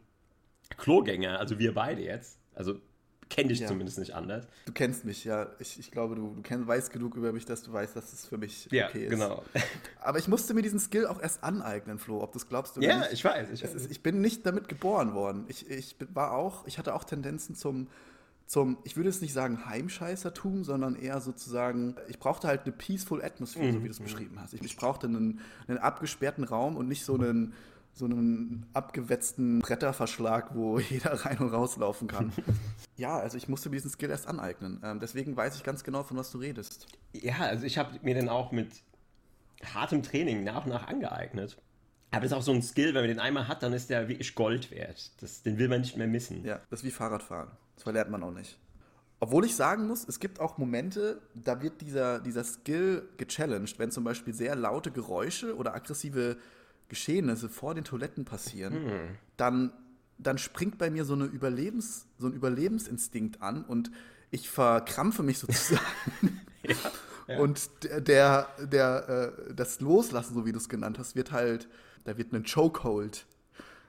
[0.76, 2.38] Klogänger, also wir beide jetzt.
[2.54, 2.80] Also
[3.28, 3.68] kenne dich ja.
[3.68, 4.46] zumindest nicht anders.
[4.66, 5.48] Du kennst mich, ja.
[5.58, 8.26] Ich, ich glaube, du, du kennst, weißt genug über mich, dass du weißt, dass es
[8.26, 9.10] für mich ja, okay ist.
[9.10, 9.42] genau.
[10.00, 12.86] Aber ich musste mir diesen Skill auch erst aneignen, Flo, ob du es glaubst oder
[12.86, 13.06] ja, nicht.
[13.06, 13.50] Ja, ich weiß.
[13.52, 13.74] Ich, weiß.
[13.74, 15.44] Ist, ich bin nicht damit geboren worden.
[15.48, 17.88] Ich, ich war auch, ich hatte auch Tendenzen zum
[18.48, 23.22] zum, ich würde es nicht sagen Heimscheißertum, sondern eher sozusagen, ich brauchte halt eine peaceful
[23.22, 23.72] Atmosphere, mhm.
[23.72, 24.54] so wie du es beschrieben hast.
[24.54, 27.52] Ich, ich brauchte einen, einen abgesperrten Raum und nicht so einen,
[27.98, 32.32] so einen abgewetzten Bretterverschlag, wo jeder rein und rauslaufen kann.
[32.96, 34.80] ja, also ich musste mir diesen Skill erst aneignen.
[34.84, 36.86] Ähm, deswegen weiß ich ganz genau, von was du redest.
[37.12, 38.68] Ja, also ich habe mir den auch mit
[39.74, 41.58] hartem Training nach und nach angeeignet.
[42.10, 44.08] Aber das ist auch so ein Skill, wenn man den einmal hat, dann ist der
[44.08, 45.12] wirklich Gold wert.
[45.20, 46.44] Das, den will man nicht mehr missen.
[46.44, 47.50] Ja, das ist wie Fahrradfahren.
[47.74, 48.58] Das verlernt man auch nicht.
[49.20, 53.90] Obwohl ich sagen muss, es gibt auch Momente, da wird dieser, dieser Skill gechallenged, wenn
[53.90, 56.36] zum Beispiel sehr laute Geräusche oder aggressive
[56.88, 59.00] Geschehnisse vor den Toiletten passieren, hm.
[59.36, 59.72] dann,
[60.18, 63.90] dann springt bei mir so, eine Überlebens, so ein Überlebensinstinkt an und
[64.30, 65.82] ich verkrampfe mich sozusagen.
[66.62, 66.74] ja,
[67.26, 67.38] ja.
[67.38, 71.68] Und der, der, äh, das Loslassen, so wie du es genannt hast, wird halt,
[72.04, 73.26] da wird ein Chokehold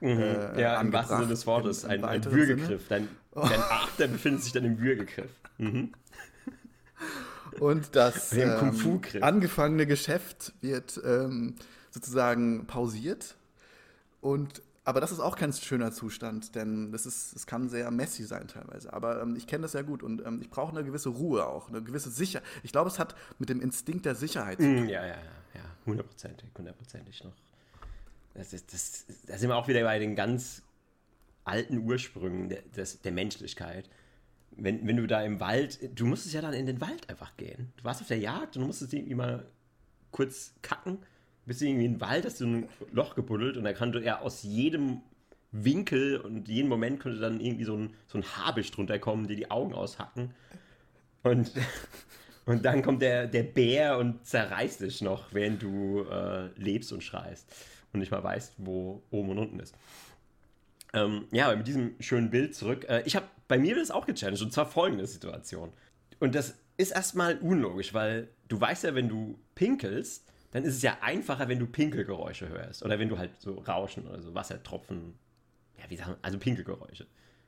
[0.00, 0.18] Mhm.
[0.18, 1.84] Äh, ja, im wahrsten Sinne des Wortes.
[1.84, 2.88] Im ein, ein Würgegriff.
[2.88, 5.30] Dein, dein After befindet sich dann im Würgegriff.
[5.58, 5.92] Mhm.
[7.58, 8.72] Und das ähm,
[9.20, 11.56] angefangene Geschäft wird ähm,
[11.90, 13.36] sozusagen pausiert.
[14.20, 18.24] Und, aber das ist auch kein schöner Zustand, denn das, ist, das kann sehr messy
[18.24, 18.92] sein teilweise.
[18.92, 21.68] Aber ähm, ich kenne das sehr gut und ähm, ich brauche eine gewisse Ruhe auch,
[21.68, 22.46] eine gewisse Sicherheit.
[22.62, 24.88] Ich glaube, es hat mit dem Instinkt der Sicherheit zu tun.
[24.88, 25.16] Ja, ja, ja,
[25.54, 27.34] ja, hundertprozentig, hundertprozentig noch.
[28.34, 30.62] Das ist, das, da sind wir auch wieder bei den ganz
[31.44, 33.88] alten Ursprüngen der, des, der Menschlichkeit.
[34.52, 37.72] Wenn, wenn du da im Wald, du musstest ja dann in den Wald einfach gehen.
[37.76, 39.46] Du warst auf der Jagd und du musstest irgendwie mal
[40.10, 40.98] kurz kacken,
[41.46, 44.00] bist du irgendwie in den Wald, hast du ein Loch gebuddelt und da kannst du
[44.00, 45.00] ja aus jedem
[45.52, 49.36] Winkel und jeden Moment könnte dann irgendwie so ein, so ein Habicht drunter kommen, die
[49.36, 50.32] die Augen aushacken.
[51.22, 51.52] Und,
[52.46, 57.02] und dann kommt der, der Bär und zerreißt dich noch, während du äh, lebst und
[57.02, 57.52] schreist
[57.92, 59.74] und nicht mal weißt, wo oben und unten ist.
[60.92, 62.86] Ähm, ja, mit diesem schönen Bild zurück.
[62.88, 65.72] Äh, ich habe bei mir das auch gechallenged und zwar folgende Situation.
[66.18, 70.82] Und das ist erstmal unlogisch, weil du weißt ja, wenn du pinkelst, dann ist es
[70.82, 72.84] ja einfacher, wenn du Pinkelgeräusche hörst.
[72.84, 75.14] Oder wenn du halt so Rauschen oder so Wassertropfen,
[75.78, 77.06] ja, wie sagen, also Pinkelgeräusche.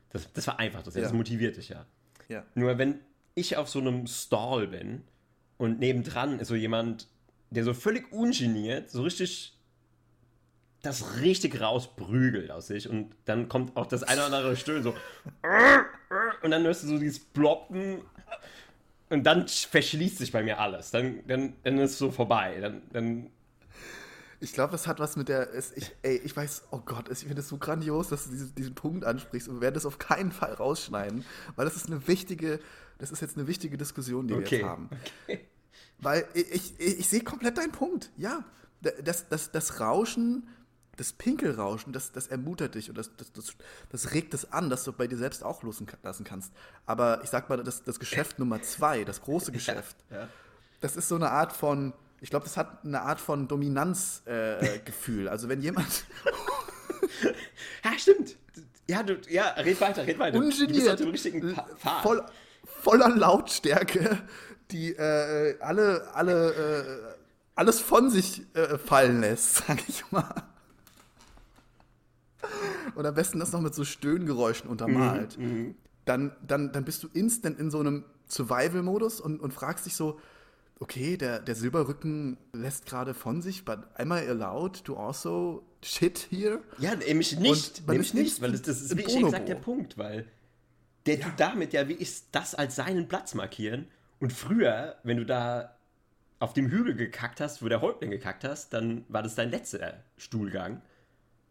[0.09, 1.01] Das, das war einfach, das, ja.
[1.01, 1.85] das motiviert dich ja.
[2.29, 2.45] ja.
[2.55, 2.99] Nur wenn
[3.35, 5.03] ich auf so einem Stall bin
[5.57, 7.07] und nebendran ist so jemand,
[7.49, 9.57] der so völlig ungeniert, so richtig
[10.81, 14.93] das richtig rausprügelt aus sich und dann kommt auch das eine oder andere Stöhnen so
[16.43, 18.01] und dann hörst du so dieses Bloppen
[19.13, 20.89] und dann verschließt sich bei mir alles.
[20.89, 22.57] Dann, dann, dann ist es so vorbei.
[22.59, 23.29] Dann, dann
[24.39, 25.53] ich glaube, das hat was mit der.
[25.53, 28.75] Ich, ey, ich weiß, oh Gott, ich finde es so grandios, dass du diesen, diesen
[28.75, 29.47] Punkt ansprichst.
[29.47, 31.23] Und wir werden das auf keinen Fall rausschneiden,
[31.55, 32.59] weil das ist eine wichtige,
[32.97, 34.49] das ist jetzt eine wichtige Diskussion, die okay.
[34.49, 34.89] wir jetzt haben.
[35.25, 35.47] Okay.
[35.99, 38.11] Weil ich, ich, ich sehe komplett deinen Punkt.
[38.17, 38.43] Ja,
[38.81, 40.47] das, das, das Rauschen
[40.95, 43.53] das Pinkelrauschen, das, das ermutigt dich und das, das, das,
[43.89, 46.53] das regt es an, dass du bei dir selbst auch loslassen kannst.
[46.85, 50.29] Aber ich sag mal, das, das Geschäft Nummer zwei, das große Geschäft, ja, ja.
[50.81, 55.27] das ist so eine Art von, ich glaube, das hat eine Art von Dominanzgefühl.
[55.27, 56.05] Äh, also wenn jemand.
[57.83, 58.37] ja, stimmt.
[58.87, 60.37] Ja, du, ja, red weiter, red weiter.
[60.37, 61.55] Ungeniert, du bist richtigen
[62.01, 62.23] voll,
[62.65, 64.21] voller Lautstärke,
[64.71, 67.15] die äh, alle, alle, äh,
[67.55, 70.52] alles von sich äh, fallen lässt, sag ich mal.
[72.95, 77.03] Und am besten das noch mit so Stöhngeräuschen untermalt, mhm, mhm, dann, dann, dann bist
[77.03, 80.19] du instant in so einem Survival-Modus und, und fragst dich so,
[80.79, 86.27] okay, der, der Silberrücken lässt gerade von sich, but am I allowed to also shit
[86.29, 86.59] here?
[86.77, 89.27] Ja, nämlich nicht, nämlich nicht, weil das, das ist wie Bonobo.
[89.27, 90.25] exakt der Punkt, weil
[91.05, 91.25] der ja.
[91.25, 93.87] tut damit ja, wie ist das als seinen Platz markieren
[94.19, 95.77] und früher, wenn du da
[96.39, 100.03] auf dem Hügel gekackt hast, wo der Häuptling gekackt hast, dann war das dein letzter
[100.17, 100.81] Stuhlgang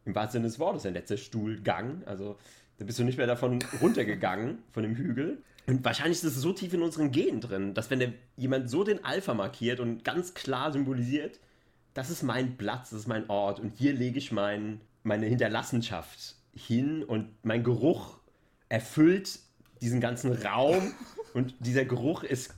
[0.05, 2.03] im wahrsten Sinne des Wortes, ein letzter Stuhlgang.
[2.07, 2.37] Also
[2.79, 5.43] da bist du nicht mehr davon runtergegangen, von dem Hügel.
[5.67, 8.83] Und wahrscheinlich ist es so tief in unseren Genen drin, dass wenn der, jemand so
[8.83, 11.39] den Alpha markiert und ganz klar symbolisiert,
[11.95, 16.37] das ist mein Platz, das ist mein Ort und hier lege ich mein, meine Hinterlassenschaft
[16.55, 18.19] hin und mein Geruch
[18.69, 19.39] erfüllt
[19.81, 20.93] diesen ganzen Raum
[21.35, 22.55] und dieser Geruch ist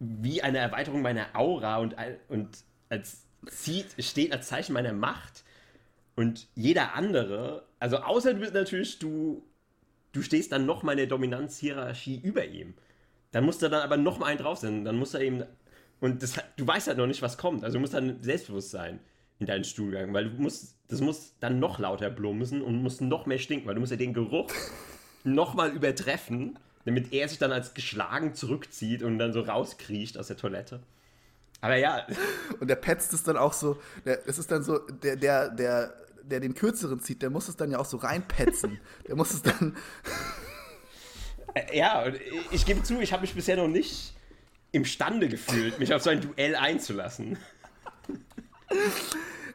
[0.00, 1.94] wie eine Erweiterung meiner Aura und,
[2.28, 2.48] und
[2.88, 5.44] als zieht, steht als Zeichen meiner Macht
[6.18, 9.44] und jeder andere, also außer du bist natürlich, du,
[10.10, 12.74] du stehst dann noch mal in der Dominanzhierarchie über ihm.
[13.30, 14.84] Dann musst du dann aber noch mal einen drauf sein.
[14.84, 15.44] Dann musst du eben,
[16.00, 17.62] und das, du weißt halt noch nicht, was kommt.
[17.62, 18.98] Also du musst dann selbstbewusst sein
[19.38, 23.26] in deinen Stuhlgang, weil du musst, das muss dann noch lauter blumsen und muss noch
[23.26, 24.50] mehr stinken, weil du musst ja den Geruch
[25.22, 30.26] noch mal übertreffen, damit er sich dann als geschlagen zurückzieht und dann so rauskriecht aus
[30.26, 30.80] der Toilette.
[31.60, 32.06] Aber ja.
[32.60, 35.94] Und der petzt es dann auch so, es ist dann so, der, der, der
[36.28, 38.78] der den kürzeren zieht, der muss es dann ja auch so reinpetzen.
[39.06, 39.76] der muss es dann.
[41.54, 42.06] Äh, ja,
[42.50, 44.14] ich gebe zu, ich habe mich bisher noch nicht
[44.72, 47.38] imstande gefühlt, mich auf so ein Duell einzulassen.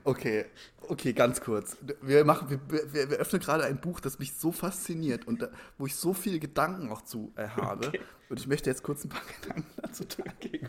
[0.04, 0.46] Okay,
[0.90, 1.78] Okay, ganz kurz.
[2.02, 5.50] Wir, machen, wir, wir, wir öffnen gerade ein Buch, das mich so fasziniert und da,
[5.78, 7.88] wo ich so viele Gedanken auch zu äh, habe.
[7.88, 8.00] Okay.
[8.30, 10.26] Und ich möchte jetzt kurz ein paar Gedanken dazu tun.
[10.36, 10.62] Okay.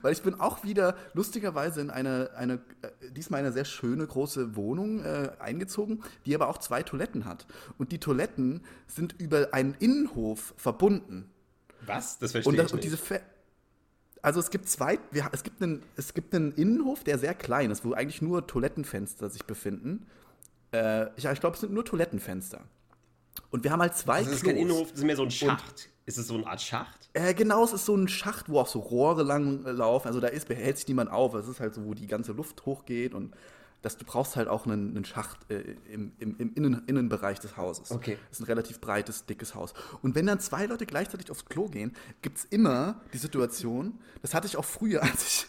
[0.00, 4.56] Weil ich bin auch wieder lustigerweise in eine, eine äh, diesmal eine sehr schöne große
[4.56, 7.46] Wohnung äh, eingezogen, die aber auch zwei Toiletten hat.
[7.78, 11.30] Und die Toiletten sind über einen Innenhof verbunden.
[11.86, 12.18] Was?
[12.18, 12.74] Das verstehe und das, ich nicht.
[12.74, 12.96] Und diese
[14.22, 17.70] also es gibt zwei, wir, es, gibt einen, es gibt einen Innenhof, der sehr klein
[17.70, 20.06] ist, wo eigentlich nur Toilettenfenster sich befinden.
[20.72, 22.60] Äh, ich, ich glaube, es sind nur Toilettenfenster.
[23.50, 25.30] Und wir haben halt zwei also das ist kein Innenhof, das ist mehr so ein
[25.30, 25.70] Schacht.
[25.70, 27.10] Und, ist es so eine Art Schacht?
[27.12, 30.08] Äh, genau, es ist so ein Schacht, wo auch so Rohre lang laufen.
[30.08, 31.34] Also da ist, behält sich niemand auf.
[31.34, 33.34] Es ist halt so, wo die ganze Luft hochgeht und
[33.82, 37.56] dass du brauchst halt auch einen, einen Schacht äh, im, im, im Innen, Innenbereich des
[37.56, 37.90] Hauses.
[37.90, 38.16] Okay.
[38.28, 39.74] Das ist ein relativ breites, dickes Haus.
[40.02, 41.92] Und wenn dann zwei Leute gleichzeitig aufs Klo gehen,
[42.22, 45.46] gibt es immer die Situation, das hatte ich auch früher, als ich,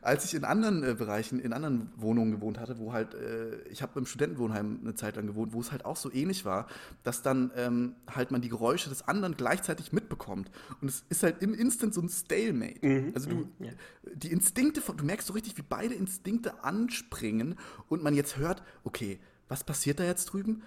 [0.00, 3.82] als ich in anderen äh, Bereichen, in anderen Wohnungen gewohnt hatte, wo halt, äh, ich
[3.82, 6.66] habe im Studentenwohnheim eine Zeit lang gewohnt, wo es halt auch so ähnlich war,
[7.02, 10.50] dass dann ähm, halt man die Geräusche des anderen gleichzeitig mitbekommt.
[10.80, 12.86] Und es ist halt im Instant so ein Stalemate.
[12.86, 13.12] Mhm.
[13.14, 13.48] Also du, mhm.
[13.58, 13.72] ja.
[14.14, 18.36] die Instinkte, von, du merkst so richtig, wie beide Instinkte ansprechen springen und man jetzt
[18.36, 20.62] hört, okay, was passiert da jetzt drüben?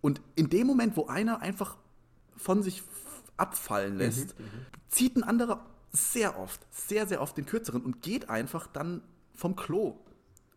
[0.00, 1.76] Und in dem Moment, wo einer einfach
[2.36, 2.82] von sich
[3.36, 8.02] abfallen lässt, mhm, mhm, zieht ein anderer sehr oft, sehr, sehr oft den kürzeren und
[8.02, 9.02] geht einfach dann
[9.34, 9.98] vom Klo.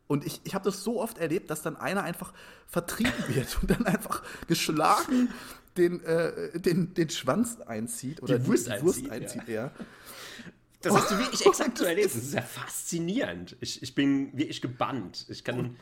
[0.08, 2.34] Und ich, ich habe das so oft erlebt, dass dann einer einfach
[2.68, 5.30] vertrieben wird und dann einfach geschlagen
[5.78, 9.72] den, äh, den, den Schwanz einzieht oder die Wurst, die, Wurst einzieht, einzieht ja.
[10.82, 12.08] Das hast du wirklich exakt so erlebt.
[12.08, 13.56] Das ist ja faszinierend.
[13.60, 15.26] Ich, ich bin wirklich gebannt.
[15.30, 15.76] Ich kann,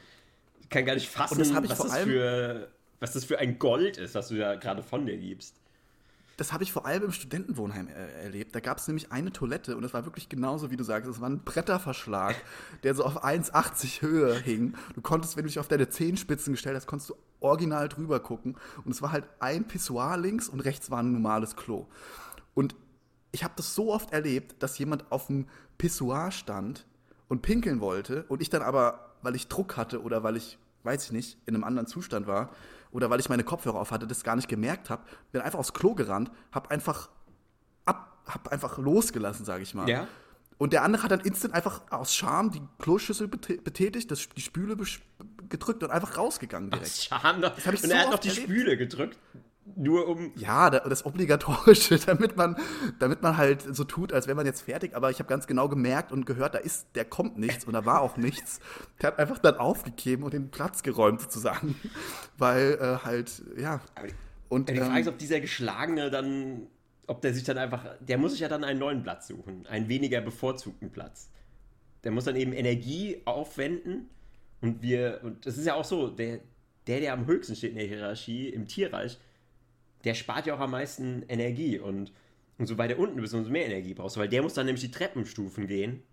[0.62, 4.16] ich kann gar nicht fassen, das was, das für, was das für ein Gold ist,
[4.16, 5.56] was du da gerade von dir gibst.
[6.38, 8.56] Das habe ich vor allem im Studentenwohnheim er erlebt.
[8.56, 11.08] Da gab es nämlich eine Toilette und es war wirklich genauso, wie du sagst.
[11.08, 12.36] Es war ein Bretterverschlag,
[12.82, 14.74] der so auf 1,80 Höhe hing.
[14.96, 18.56] Du konntest, wenn du dich auf deine Zehenspitzen gestellt hast, konntest du original drüber gucken.
[18.84, 21.88] Und es war halt ein Pissoir links und rechts war ein normales Klo.
[22.56, 22.76] Und
[23.34, 26.86] ich habe das so oft erlebt, dass jemand auf dem Pissoir stand
[27.28, 31.06] und pinkeln wollte und ich dann aber, weil ich Druck hatte oder weil ich, weiß
[31.06, 32.52] ich nicht, in einem anderen Zustand war,
[32.92, 35.74] oder weil ich meine Kopfhörer auf hatte, das gar nicht gemerkt habe, bin einfach aufs
[35.74, 37.10] Klo gerannt, habe einfach
[37.86, 39.90] ab, hab einfach losgelassen, sage ich mal.
[39.90, 40.08] Ja.
[40.60, 44.78] Und der andere hat dann instant einfach aus Scham die Kloschüssel betätigt, das, die Spüle
[45.50, 46.86] gedrückt und einfach rausgegangen direkt.
[46.86, 47.42] Aus Scham.
[47.42, 48.48] Das ich und so er hat noch die erlebt.
[48.48, 49.18] Spüle gedrückt.
[49.76, 50.34] Nur um.
[50.36, 52.58] Ja, das Obligatorische, damit man,
[53.00, 54.96] damit man halt so tut, als wäre man jetzt fertig.
[54.96, 57.86] Aber ich habe ganz genau gemerkt und gehört, da ist, der kommt nichts und da
[57.86, 58.60] war auch nichts.
[59.02, 61.76] Der hat einfach dann aufgegeben und den Platz geräumt sozusagen.
[62.38, 63.82] Weil äh, halt, ja.
[64.50, 66.68] und die Frage ähm, ist, ob dieser Geschlagene dann,
[67.08, 69.88] ob der sich dann einfach, der muss sich ja dann einen neuen Platz suchen, einen
[69.88, 71.30] weniger bevorzugten Platz.
[72.04, 74.10] Der muss dann eben Energie aufwenden
[74.60, 76.40] und wir, und das ist ja auch so, der,
[76.88, 79.18] der, der am höchsten steht in der Hierarchie im Tierreich,
[80.04, 82.12] der spart ja auch am meisten Energie und
[82.58, 84.92] umso weiter unten bist, umso mehr Energie brauchst du, weil der muss dann nämlich die
[84.92, 86.04] Treppenstufen gehen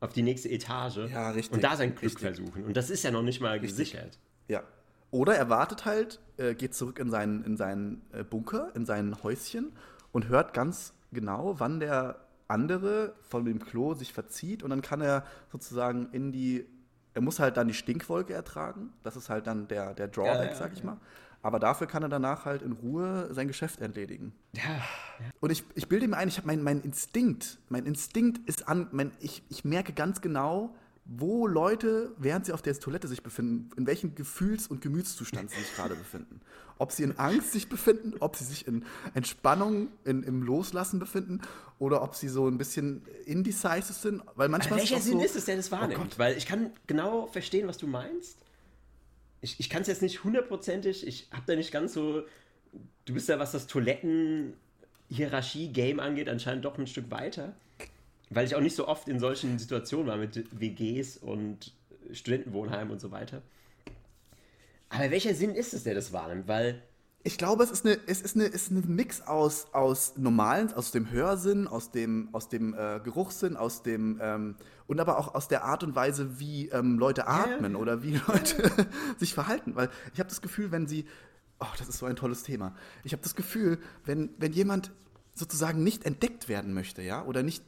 [0.00, 2.22] auf die nächste Etage ja, richtig, und da sein Glück richtig.
[2.22, 2.64] versuchen.
[2.64, 3.70] Und das ist ja noch nicht mal richtig.
[3.70, 4.18] gesichert.
[4.48, 4.62] Ja.
[5.10, 9.22] Oder er wartet halt, äh, geht zurück in seinen, in seinen äh, Bunker, in sein
[9.22, 9.72] Häuschen
[10.12, 15.00] und hört ganz genau, wann der andere von dem Klo sich verzieht und dann kann
[15.00, 16.66] er sozusagen in die,
[17.14, 18.92] er muss halt dann die Stinkwolke ertragen.
[19.02, 20.98] Das ist halt dann der, der Drawback, ja, ja, sag ich mal.
[21.42, 24.32] Aber dafür kann er danach halt in Ruhe sein Geschäft entledigen.
[24.52, 24.62] Ja.
[24.62, 24.82] ja.
[25.40, 28.88] Und ich, ich bilde mir ein, ich habe mein, mein Instinkt, mein Instinkt ist an,
[28.92, 30.74] mein, ich, ich merke ganz genau,
[31.12, 35.58] wo Leute, während sie auf der Toilette sich befinden, in welchem Gefühls- und Gemütszustand sie
[35.58, 36.40] sich gerade befinden.
[36.78, 41.40] Ob sie in Angst sich befinden, ob sie sich in Entspannung, in, im Loslassen befinden
[41.78, 44.22] oder ob sie so ein bisschen indecisive sind.
[44.36, 46.00] Weil manchmal welcher ist Sinn so, ist es, der das wahrnimmt?
[46.14, 48.38] Oh Weil ich kann genau verstehen, was du meinst
[49.40, 52.24] ich, ich kann es jetzt nicht hundertprozentig, ich habe da nicht ganz so,
[53.04, 57.54] du bist ja, was das Toiletten-Hierarchie-Game angeht, anscheinend doch ein Stück weiter.
[58.28, 61.72] Weil ich auch nicht so oft in solchen Situationen war mit WGs und
[62.12, 63.42] Studentenwohnheimen und so weiter.
[64.88, 66.46] Aber welcher Sinn ist es, der das wahrnimmt?
[66.46, 66.82] Weil
[67.22, 70.72] ich glaube, es ist eine, es ist eine, es ist ein Mix aus, aus normalen,
[70.72, 74.56] aus dem Hörsinn, aus dem, aus dem äh, Geruchssinn, aus dem ähm,
[74.86, 77.78] und aber auch aus der Art und Weise, wie ähm, Leute atmen ja.
[77.78, 78.70] oder wie Leute
[79.18, 79.76] sich verhalten.
[79.76, 81.04] Weil ich habe das Gefühl, wenn sie,
[81.60, 82.74] oh, das ist so ein tolles Thema.
[83.04, 84.90] Ich habe das Gefühl, wenn, wenn jemand
[85.34, 87.62] sozusagen nicht entdeckt werden möchte, ja, oder nicht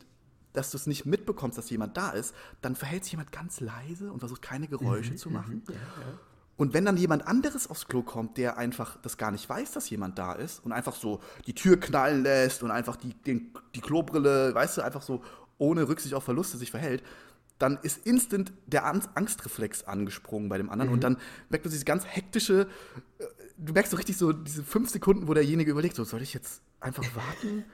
[0.52, 4.12] dass du es nicht mitbekommst, dass jemand da ist, dann verhält sich jemand ganz leise
[4.12, 5.62] und versucht keine Geräusche mhm, zu machen.
[5.66, 6.18] Mhm, ja, ja.
[6.62, 9.90] Und wenn dann jemand anderes aufs Klo kommt, der einfach das gar nicht weiß, dass
[9.90, 13.80] jemand da ist und einfach so die Tür knallen lässt und einfach die, den, die
[13.80, 15.24] Klobrille, weißt du, einfach so
[15.58, 17.02] ohne Rücksicht auf Verluste sich verhält,
[17.58, 20.94] dann ist instant der Angstreflex angesprungen bei dem anderen mhm.
[20.94, 21.16] und dann
[21.48, 22.68] merkt man diese ganz hektische,
[23.18, 23.24] äh,
[23.58, 26.62] du merkst so richtig so diese fünf Sekunden, wo derjenige überlegt, so soll ich jetzt
[26.78, 27.64] einfach warten,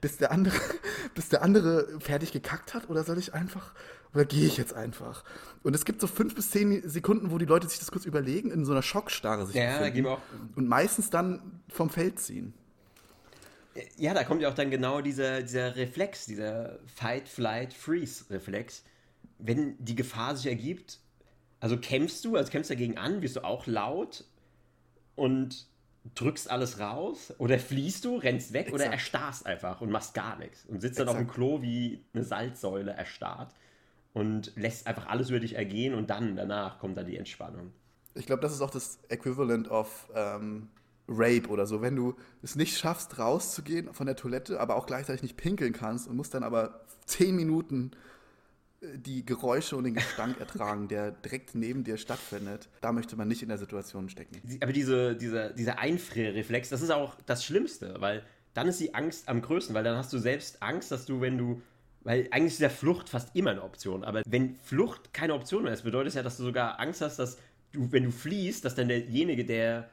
[0.00, 0.56] bis der andere,
[1.14, 3.74] bis der andere fertig gekackt hat oder soll ich einfach
[4.14, 5.24] oder gehe ich jetzt einfach?
[5.62, 8.50] Und es gibt so fünf bis zehn Sekunden, wo die Leute sich das kurz überlegen,
[8.50, 10.20] in so einer Schockstarre sich ja, befinden, auch.
[10.56, 12.54] und meistens dann vom Feld ziehen.
[13.96, 18.82] Ja, da kommt ja auch dann genau dieser, dieser Reflex, dieser Fight, Flight, Freeze-Reflex.
[19.38, 20.98] Wenn die Gefahr sich ergibt,
[21.60, 24.24] also kämpfst du, also kämpfst dagegen an, wirst du auch laut
[25.14, 25.67] und
[26.14, 28.82] drückst alles raus oder fließt du, rennst weg Exakt.
[28.82, 31.08] oder erstarrst einfach und machst gar nichts und sitzt Exakt.
[31.08, 33.54] dann auf dem Klo wie eine Salzsäule erstarrt
[34.12, 37.72] und lässt einfach alles über dich ergehen und dann danach kommt dann die Entspannung.
[38.14, 40.68] Ich glaube, das ist auch das Equivalent of ähm,
[41.08, 41.80] Rape oder so.
[41.82, 46.08] Wenn du es nicht schaffst, rauszugehen von der Toilette, aber auch gleichzeitig nicht pinkeln kannst
[46.08, 47.92] und musst dann aber zehn Minuten
[48.80, 53.42] die Geräusche und den Gestank ertragen, der direkt neben dir stattfindet, da möchte man nicht
[53.42, 54.40] in der Situation stecken.
[54.62, 58.22] Aber diese, diese, dieser Einfrierreflex, das ist auch das Schlimmste, weil
[58.54, 61.38] dann ist die Angst am größten, weil dann hast du selbst Angst, dass du, wenn
[61.38, 61.62] du
[62.04, 64.04] weil eigentlich ist ja Flucht fast immer eine Option.
[64.04, 67.18] Aber wenn Flucht keine Option mehr ist, bedeutet es ja, dass du sogar Angst hast,
[67.18, 67.38] dass
[67.72, 69.90] du, wenn du fliehst, dass dann derjenige, der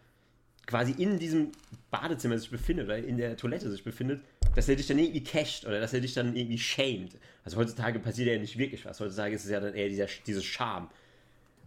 [0.65, 1.51] quasi in diesem
[1.91, 4.23] Badezimmer sich befindet oder in der Toilette sich befindet,
[4.55, 7.17] dass er dich dann irgendwie casht oder dass er dich dann irgendwie shamed.
[7.43, 8.99] Also heutzutage passiert ja nicht wirklich was.
[8.99, 10.89] Heutzutage ist es ja dann eher dieser, diese Scham.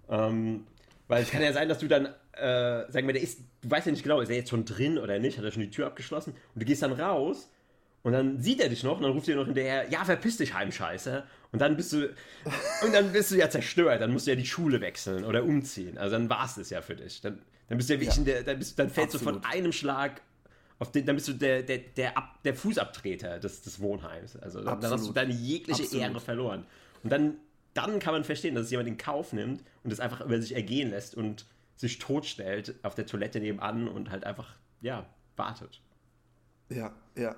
[0.09, 0.67] Ähm,
[1.07, 3.87] weil es kann ja sein, dass du dann, äh, sagen wir, der ist, du weißt
[3.87, 5.87] ja nicht genau, ist er jetzt schon drin oder nicht, hat er schon die Tür
[5.87, 7.51] abgeschlossen und du gehst dann raus
[8.03, 10.55] und dann sieht er dich noch und dann ruft er noch hinterher, ja, verpiss dich,
[10.55, 11.25] Heimscheiße.
[11.51, 12.07] Und dann bist du,
[12.85, 15.99] und dann bist du ja zerstört, dann musst du ja die Schule wechseln oder umziehen.
[15.99, 17.21] Also dann war es das ja für dich.
[17.21, 18.21] Dann, dann bist du ja wirklich ja.
[18.21, 19.37] in der, dann, bist, dann fällst Absolut.
[19.37, 20.21] du von einem Schlag
[20.79, 24.37] auf den, dann bist du der, der, der, Ab, der Fußabtreter des, des Wohnheims.
[24.37, 26.05] Also dann, dann, hast du deine jegliche Absolut.
[26.05, 26.67] Ehre verloren.
[27.03, 27.37] Und dann,
[27.75, 30.55] dann kann man verstehen, dass es jemand in Kauf nimmt und es einfach über sich
[30.55, 35.07] ergehen lässt und sich totstellt auf der Toilette nebenan und halt einfach, ja,
[35.37, 35.81] wartet.
[36.69, 37.37] Ja, ja.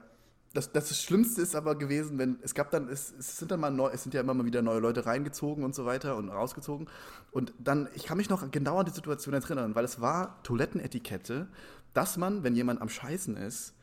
[0.53, 3.71] Das, das Schlimmste ist aber gewesen, wenn es gab dann, es, es sind dann mal
[3.71, 6.89] neu, es sind ja immer mal wieder neue Leute reingezogen und so weiter und rausgezogen.
[7.31, 11.47] Und dann, ich kann mich noch genau an die Situation erinnern, weil es war Toilettenetikette
[11.95, 13.75] dass man, wenn jemand am Scheißen ist,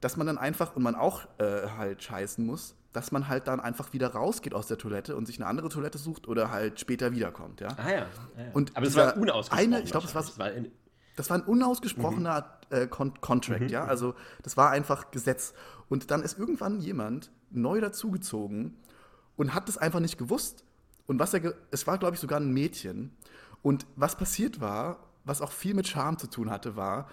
[0.00, 3.58] dass man dann einfach, und man auch äh, halt scheißen muss, dass man halt dann
[3.58, 7.12] einfach wieder rausgeht aus der Toilette und sich eine andere Toilette sucht oder halt später
[7.12, 7.68] wiederkommt, ja.
[7.76, 7.90] Ah ja.
[7.90, 8.06] ja,
[8.38, 8.50] ja.
[8.52, 9.74] Und Aber es war unausgesprochen.
[9.74, 10.50] Eine, ich glaube, es war, das war,
[11.16, 12.76] das war ein unausgesprochener mhm.
[12.76, 13.68] äh, Con Contract, mhm.
[13.68, 13.84] ja.
[13.84, 15.54] Also das war einfach Gesetz.
[15.88, 18.76] Und dann ist irgendwann jemand neu dazugezogen
[19.36, 20.64] und hat das einfach nicht gewusst.
[21.06, 23.16] Und was er, es war, glaube ich, sogar ein Mädchen.
[23.62, 27.08] Und was passiert war, was auch viel mit Charme zu tun hatte, war,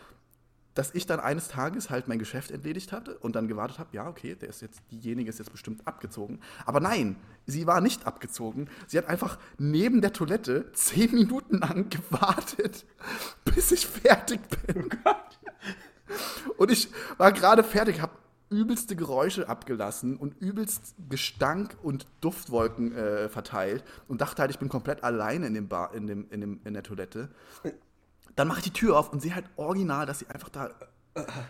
[0.73, 4.07] dass ich dann eines Tages halt mein Geschäft entledigt hatte und dann gewartet habe, ja,
[4.07, 6.39] okay, der ist jetzt, diejenige ist jetzt bestimmt abgezogen.
[6.65, 8.69] Aber nein, sie war nicht abgezogen.
[8.87, 12.85] Sie hat einfach neben der Toilette zehn Minuten lang gewartet,
[13.43, 14.89] bis ich fertig bin.
[16.57, 18.13] Oh und ich war gerade fertig, habe
[18.49, 24.67] übelste Geräusche abgelassen und übelst Gestank und Duftwolken äh, verteilt und dachte halt, ich bin
[24.67, 27.29] komplett alleine in, dem Bar, in, dem, in, dem, in der Toilette.
[28.35, 30.69] Dann mache ich die Tür auf und sehe halt original, dass sie einfach da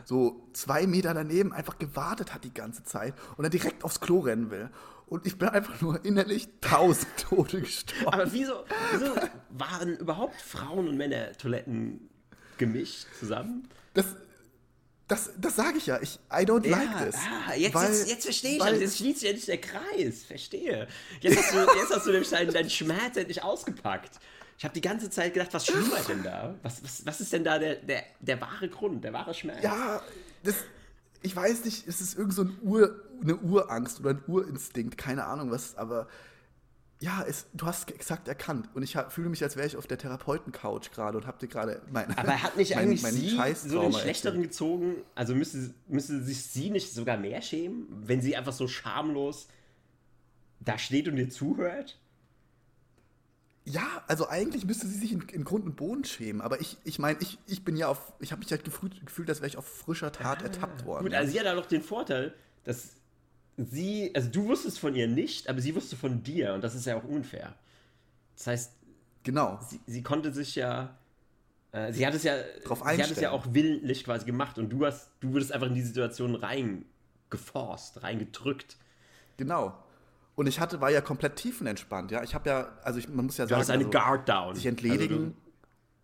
[0.06, 4.20] so zwei Meter daneben einfach gewartet hat die ganze Zeit und dann direkt aufs Klo
[4.20, 4.70] rennen will.
[5.08, 8.08] Und ich bin einfach nur innerlich tausend Tote gestorben.
[8.08, 8.64] Aber wieso,
[8.94, 9.14] wieso
[9.50, 12.10] waren überhaupt Frauen und Männer Toiletten
[12.58, 13.68] gemischt zusammen?
[13.94, 14.06] Das,
[15.08, 16.00] das, das sage ich ja.
[16.02, 17.16] Ich, I don't ja, like this.
[17.16, 18.60] Ah, jetzt, weil, jetzt, jetzt verstehe ich.
[18.62, 20.24] Weil, jetzt schließt sich endlich der Kreis.
[20.24, 20.88] Verstehe.
[21.20, 24.18] Jetzt hast du, jetzt hast du deinen, deinen Schmerz endlich ausgepackt.
[24.62, 26.54] Ich habe die ganze Zeit gedacht, was schlummert denn da?
[26.62, 29.64] Was, was, was ist denn da der, der, der wahre Grund, der wahre Schmerz?
[29.64, 30.04] Ja,
[30.44, 30.54] das,
[31.24, 32.94] ich weiß nicht, es ist irgend so ein Ur,
[33.24, 36.08] eine Urangst oder ein Urinstinkt, keine Ahnung was, aber
[37.00, 38.70] ja, es, du hast exakt erkannt.
[38.76, 41.48] Und ich hab, fühle mich, als wäre ich auf der Therapeuten-Couch gerade und habe dir
[41.48, 42.16] gerade meine.
[42.16, 44.98] Aber er hat nicht mein, eigentlich mein sie so den Schlechteren gezogen?
[45.16, 49.48] Also müsste, müsste sich sie nicht sogar mehr schämen, wenn sie einfach so schamlos
[50.60, 51.98] da steht und dir zuhört?
[53.64, 56.98] Ja, also eigentlich müsste sie sich in, in Grund und Boden schämen, aber ich, ich
[56.98, 59.58] meine, ich, ich bin ja auf, ich habe mich halt gefühlt, gefühlt, als wäre ich
[59.58, 61.04] auf frischer Tat ah, ertappt worden.
[61.06, 62.34] Gut, also sie hat da noch den Vorteil,
[62.64, 62.96] dass
[63.58, 66.86] sie, also du wusstest von ihr nicht, aber sie wusste von dir und das ist
[66.86, 67.54] ja auch unfair.
[68.36, 68.72] Das heißt,
[69.22, 69.60] genau.
[69.70, 70.98] Sie, sie konnte sich ja,
[71.72, 74.70] äh, sie hat es ja, Drauf sie hat es ja auch willentlich quasi gemacht und
[74.70, 78.78] du hast, du wurdest einfach in die Situation reingeforst, reingedrückt.
[79.38, 79.78] Genau.
[80.36, 82.24] Und ich hatte, war ja komplett tiefenentspannt, ja.
[82.24, 84.56] Ich habe ja, also ich, man muss ja sagen, du hast eine also, Guard down.
[84.56, 85.18] Sich entledigen.
[85.18, 85.34] Also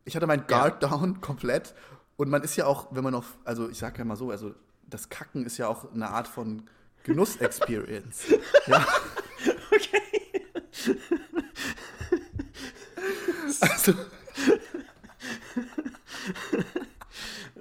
[0.06, 0.90] ich hatte meinen Guard ja.
[0.90, 1.74] down komplett.
[2.18, 4.54] Und man ist ja auch, wenn man auf, also ich sage ja mal so, also
[4.88, 6.64] das Kacken ist ja auch eine Art von
[7.04, 8.26] Genuss-Experience.
[8.68, 8.86] ja.
[9.72, 10.02] Okay.
[13.62, 13.94] also.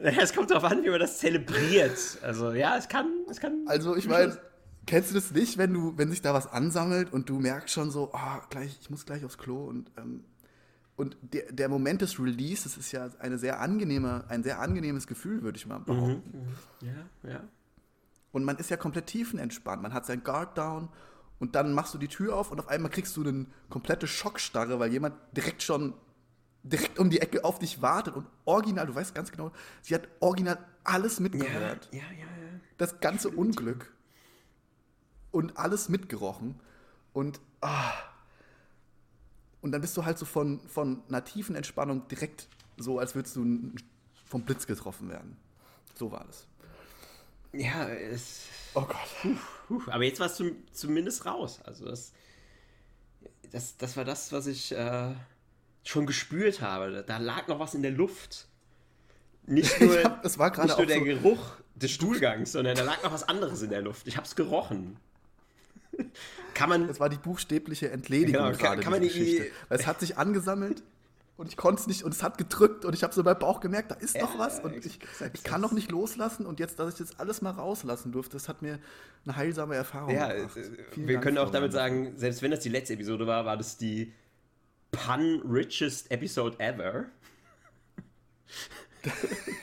[0.02, 1.98] Es kommt darauf an, wie man das zelebriert.
[2.22, 3.64] Also ja, es kann, es kann.
[3.66, 4.38] Also ich meine
[4.86, 7.90] Kennst du das nicht, wenn du, wenn sich da was ansammelt und du merkst schon
[7.90, 10.24] so, oh, gleich, ich muss gleich aufs Klo und ähm,
[10.96, 15.42] und der, der Moment des Releases ist ja eine sehr angenehme, ein sehr angenehmes Gefühl,
[15.42, 16.22] würde ich mal behaupten.
[16.32, 16.96] Mhm, mhm.
[17.22, 17.40] Ja, ja.
[18.32, 19.82] Und man ist ja komplett tiefenentspannt.
[19.82, 20.88] Man hat sein Guard down
[21.38, 24.78] und dann machst du die Tür auf und auf einmal kriegst du eine komplette Schockstarre,
[24.78, 25.94] weil jemand direkt schon
[26.62, 30.08] direkt um die Ecke auf dich wartet und original, du weißt ganz genau, sie hat
[30.20, 31.88] original alles mitgehört.
[31.92, 32.18] Ja, ja, ja.
[32.20, 32.60] ja.
[32.78, 33.92] Das ganze Unglück
[35.36, 36.58] und alles mitgerochen.
[37.12, 37.92] Und, ah,
[39.60, 43.36] und dann bist du halt so von, von einer tiefen Entspannung direkt so, als würdest
[43.36, 43.72] du
[44.24, 45.36] vom Blitz getroffen werden.
[45.94, 46.46] So war das.
[47.52, 48.42] Ja, es.
[48.74, 48.96] Oh Gott.
[49.22, 49.36] Puh,
[49.68, 49.90] puh.
[49.90, 51.60] Aber jetzt warst du zumindest raus.
[51.64, 52.12] Also das,
[53.50, 55.14] das, das war das, was ich äh,
[55.84, 57.04] schon gespürt habe.
[57.06, 58.46] Da lag noch was in der Luft.
[59.46, 63.22] Nicht nur, hab, nicht nur der so Geruch des Stuhlgangs, sondern da lag noch was
[63.28, 64.06] anderes in der Luft.
[64.06, 64.98] Ich habe es gerochen
[66.54, 66.88] kann man.
[66.88, 68.82] Das war die buchstäbliche Entledigung genau, gerade.
[68.82, 69.46] Kann, man die Geschichte.
[69.68, 70.82] Weil es hat sich angesammelt
[71.36, 73.60] und ich konnte es nicht und es hat gedrückt und ich habe so beim Bauch
[73.60, 74.98] gemerkt, da ist noch was und ich,
[75.32, 78.48] ich kann noch nicht loslassen und jetzt, dass ich das alles mal rauslassen durfte, das
[78.48, 78.78] hat mir
[79.24, 80.56] eine heilsame Erfahrung ja, gebracht.
[80.56, 80.62] Äh,
[80.96, 83.76] wir Dank können auch damit sagen, selbst wenn das die letzte Episode war, war das
[83.76, 84.12] die
[84.92, 87.04] pun richest episode ever.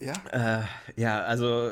[0.00, 0.14] Ja.
[0.32, 0.64] Äh,
[0.96, 1.70] ja, also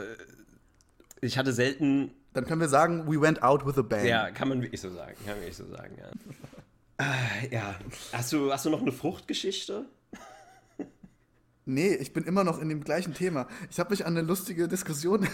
[1.20, 2.12] ich hatte selten.
[2.32, 4.06] Dann können wir sagen, we went out with a bang.
[4.06, 5.14] Ja, kann man wirklich so sagen.
[5.24, 7.04] Kann man wirklich so sagen, ja.
[7.04, 7.74] äh, ja.
[8.12, 9.86] Hast du, hast du noch eine Fruchtgeschichte?
[11.70, 13.46] Nee, ich bin immer noch in dem gleichen Thema.
[13.70, 15.28] Ich habe mich an eine lustige Diskussion.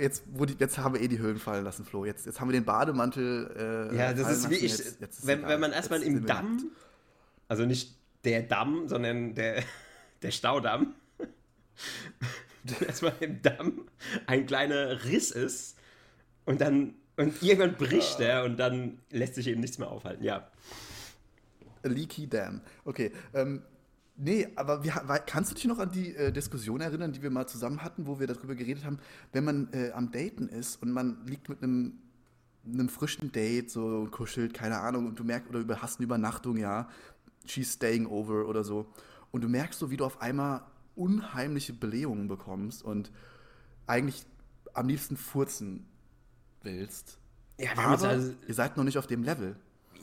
[0.00, 2.06] Jetzt, wo die, jetzt haben wir eh die Höhlen fallen lassen, Flo.
[2.06, 3.90] Jetzt, jetzt haben wir den Bademantel.
[3.92, 4.62] Äh, ja, das ist wie ich.
[4.62, 6.70] Jetzt, jetzt ist wenn, wenn man erstmal im Damm,
[7.48, 9.62] also nicht der Damm, sondern der,
[10.22, 10.94] der Staudamm,
[12.86, 13.86] erstmal im Damm
[14.26, 15.76] ein kleiner Riss ist
[16.44, 20.24] und dann und irgendwann bricht er und dann lässt sich eben nichts mehr aufhalten.
[20.24, 20.48] Ja.
[21.84, 22.60] A leaky Dam.
[22.84, 23.12] Okay.
[23.32, 23.62] Ähm,
[24.16, 24.92] nee, aber wir,
[25.26, 28.18] kannst du dich noch an die äh, Diskussion erinnern, die wir mal zusammen hatten, wo
[28.18, 28.98] wir darüber geredet haben,
[29.32, 32.00] wenn man äh, am Daten ist und man liegt mit einem
[32.66, 36.88] einem frischen Date, so kuschelt, keine Ahnung, und du merkst, oder hast eine Übernachtung, ja,
[37.46, 38.86] she's staying over oder so,
[39.32, 40.62] und du merkst so, wie du auf einmal
[40.96, 43.10] unheimliche Blähungen bekommst und
[43.86, 44.24] eigentlich
[44.72, 45.86] am liebsten furzen
[46.62, 47.18] willst.
[47.58, 49.56] Ja, wir Aber also, ihr seid noch nicht auf dem Level.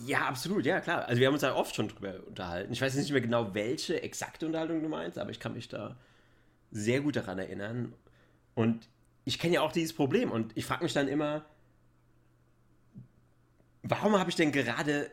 [0.06, 1.06] Ja, absolut, ja, klar.
[1.06, 2.72] Also wir haben uns da oft schon drüber unterhalten.
[2.72, 5.98] Ich weiß nicht mehr genau, welche exakte Unterhaltung du meinst, aber ich kann mich da
[6.72, 7.94] sehr gut daran erinnern.
[8.56, 8.88] Und
[9.26, 11.46] ich kenne ja auch dieses Problem und ich frage mich dann immer,
[13.84, 15.12] warum habe ich denn gerade,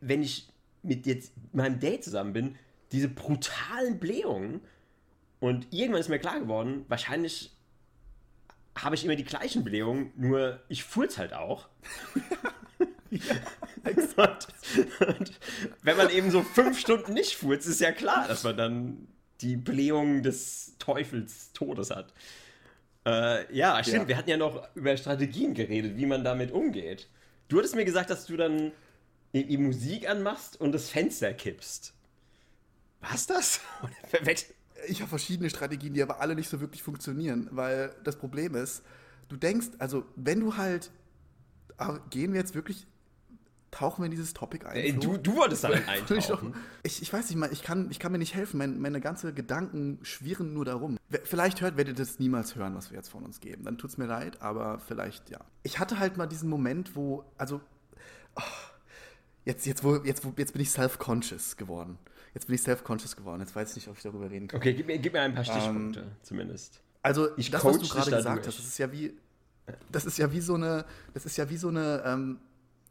[0.00, 0.48] wenn ich
[0.82, 2.56] mit jetzt meinem Date zusammen bin,
[2.92, 4.60] diese brutalen Blähungen?
[5.42, 7.50] Und irgendwann ist mir klar geworden, wahrscheinlich
[8.78, 11.66] habe ich immer die gleichen Blähungen, nur ich furz halt auch.
[13.10, 13.34] ja,
[13.84, 14.46] exakt.
[15.00, 15.32] Und
[15.82, 19.08] wenn man eben so fünf Stunden nicht furzt, ist ja klar, dass man dann
[19.40, 22.12] die Blähung des Teufels Todes hat.
[23.04, 24.02] Äh, ja, stimmt.
[24.02, 24.08] Ja.
[24.10, 27.08] Wir hatten ja noch über Strategien geredet, wie man damit umgeht.
[27.48, 28.70] Du hattest mir gesagt, dass du dann
[29.32, 31.94] die Musik anmachst und das Fenster kippst.
[33.00, 33.60] Was das?
[34.88, 38.82] ich habe verschiedene Strategien, die aber alle nicht so wirklich funktionieren, weil das Problem ist,
[39.28, 40.90] du denkst, also wenn du halt,
[41.78, 42.86] ah, gehen wir jetzt wirklich,
[43.70, 44.76] tauchen wir in dieses Topic ein?
[44.76, 46.54] Ey, du, du wolltest da eintauchen.
[46.82, 49.34] Ich, ich, weiß nicht mal, ich kann, ich kann mir nicht helfen, meine, meine ganzen
[49.34, 50.98] Gedanken schwirren nur darum.
[51.24, 53.64] Vielleicht hört, werdet ihr das niemals hören, was wir jetzt von uns geben.
[53.64, 55.40] Dann tut es mir leid, aber vielleicht ja.
[55.62, 57.60] Ich hatte halt mal diesen Moment, wo, also,
[58.36, 58.42] oh,
[59.44, 61.98] jetzt, jetzt, wo, jetzt, wo, jetzt bin ich self-conscious geworden.
[62.34, 63.40] Jetzt bin ich self-conscious geworden.
[63.40, 64.58] Jetzt weiß ich nicht, ob ich darüber reden kann.
[64.58, 66.80] Okay, gib mir, gib mir ein paar Stichpunkte ähm, zumindest.
[67.02, 69.14] Also, ich das, was du gerade gesagt hast, das ist ja wie.
[69.90, 70.84] Das ist ja wie so eine.
[71.14, 72.02] Das ist ja wie so eine.
[72.06, 72.38] Ähm,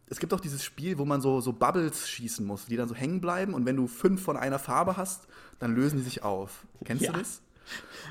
[0.08, 2.96] es gibt auch dieses Spiel, wo man so, so Bubbles schießen muss, die dann so
[2.96, 5.28] hängen bleiben und wenn du fünf von einer Farbe hast,
[5.60, 6.66] dann lösen die sich auf.
[6.84, 7.14] Kennst ja.
[7.14, 7.42] du das?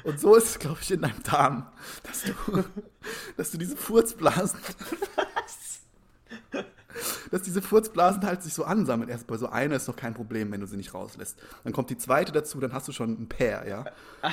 [0.05, 1.66] Und so ist es, glaube ich, in deinem Darm,
[2.03, 2.64] dass du,
[3.37, 4.59] dass du diese Furzblasen.
[5.16, 5.70] Was?
[7.31, 9.09] Dass diese Furzblasen halt sich so ansammeln.
[9.09, 11.39] Erst bei so einer ist doch kein Problem, wenn du sie nicht rauslässt.
[11.64, 13.85] Dann kommt die zweite dazu, dann hast du schon ein Pair, ja.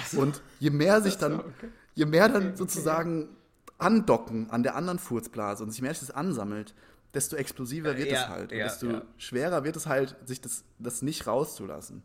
[0.07, 0.21] So.
[0.21, 1.69] Und je mehr sich dann, okay.
[1.95, 3.29] je mehr dann okay, sozusagen
[3.77, 6.73] andocken an der anderen Furzblase und sich mehr das ansammelt,
[7.13, 8.51] desto explosiver wird ja, es halt.
[8.51, 9.01] Und ja, desto ja.
[9.17, 12.03] schwerer wird es halt, sich das, das nicht rauszulassen.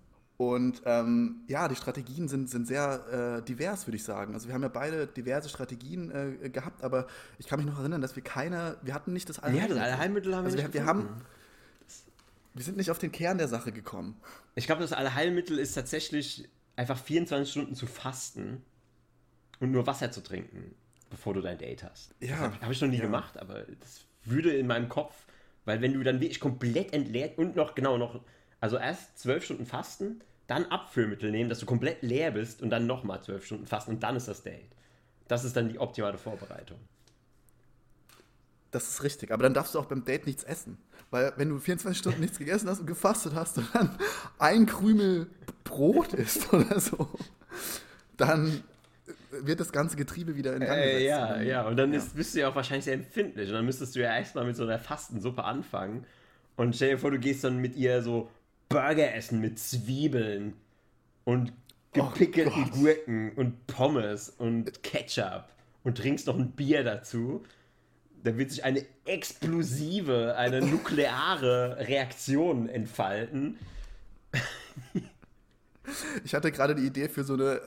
[0.50, 4.34] Und ähm, ja, die Strategien sind, sind sehr äh, divers, würde ich sagen.
[4.34, 7.06] Also wir haben ja beide diverse Strategien äh, gehabt, aber
[7.38, 9.76] ich kann mich noch erinnern, dass wir keine, wir hatten nicht das Allheilmittel.
[9.76, 11.22] Ja, das Allheilmittel haben also wir nicht wir, wir haben,
[12.54, 14.20] wir sind nicht auf den Kern der Sache gekommen.
[14.56, 18.64] Ich glaube, das Allheilmittel ist tatsächlich einfach 24 Stunden zu fasten
[19.60, 20.74] und nur Wasser zu trinken,
[21.08, 22.16] bevor du dein Date hast.
[22.18, 22.38] Ja.
[22.38, 23.02] Habe hab ich noch nie ja.
[23.02, 25.14] gemacht, aber das würde in meinem Kopf,
[25.66, 28.20] weil wenn du dann wirklich komplett entleert und noch, genau, noch,
[28.58, 32.86] also erst zwölf Stunden fasten, dann Abführmittel nehmen, dass du komplett leer bist und dann
[32.86, 34.70] nochmal zwölf Stunden fasten und dann ist das Date.
[35.28, 36.78] Das ist dann die optimale Vorbereitung.
[38.70, 40.78] Das ist richtig, aber dann darfst du auch beim Date nichts essen.
[41.10, 43.98] Weil wenn du 24 Stunden nichts gegessen hast und gefastet hast und dann
[44.38, 45.28] ein Krümel
[45.62, 47.08] Brot isst oder so,
[48.16, 48.62] dann
[49.30, 51.00] wird das ganze Getriebe wieder in Gang gesetzt.
[51.00, 51.98] Äh, ja, ja, und dann ja.
[51.98, 53.48] Ist, bist du ja auch wahrscheinlich sehr empfindlich.
[53.48, 56.06] Und dann müsstest du ja erstmal mit so einer Fastensuppe anfangen.
[56.56, 58.30] Und stell dir vor, du gehst dann mit ihr so
[58.72, 60.54] Burger essen mit Zwiebeln
[61.24, 61.52] und
[61.92, 65.44] gepickelten oh Gurken und Pommes und Ketchup
[65.84, 67.42] und trinkst noch ein Bier dazu,
[68.24, 73.58] da wird sich eine explosive, eine nukleare Reaktion entfalten.
[76.24, 77.60] Ich hatte gerade die Idee für so eine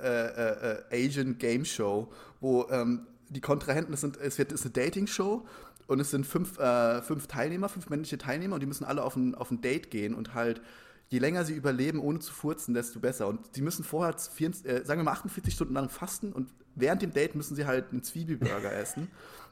[0.91, 4.71] äh, äh, Asian Game Show, wo ähm, die Kontrahenten, es, sind, es wird, ist eine
[4.71, 5.45] Dating-Show
[5.87, 9.15] und es sind fünf, äh, fünf Teilnehmer, fünf männliche Teilnehmer und die müssen alle auf
[9.15, 10.61] ein, auf ein Date gehen und halt
[11.09, 13.27] je länger sie überleben, ohne zu furzen, desto besser.
[13.27, 17.01] Und sie müssen vorher, 24, äh, sagen wir mal, 48 Stunden lang fasten und während
[17.01, 19.09] dem Date müssen sie halt einen Zwiebelburger essen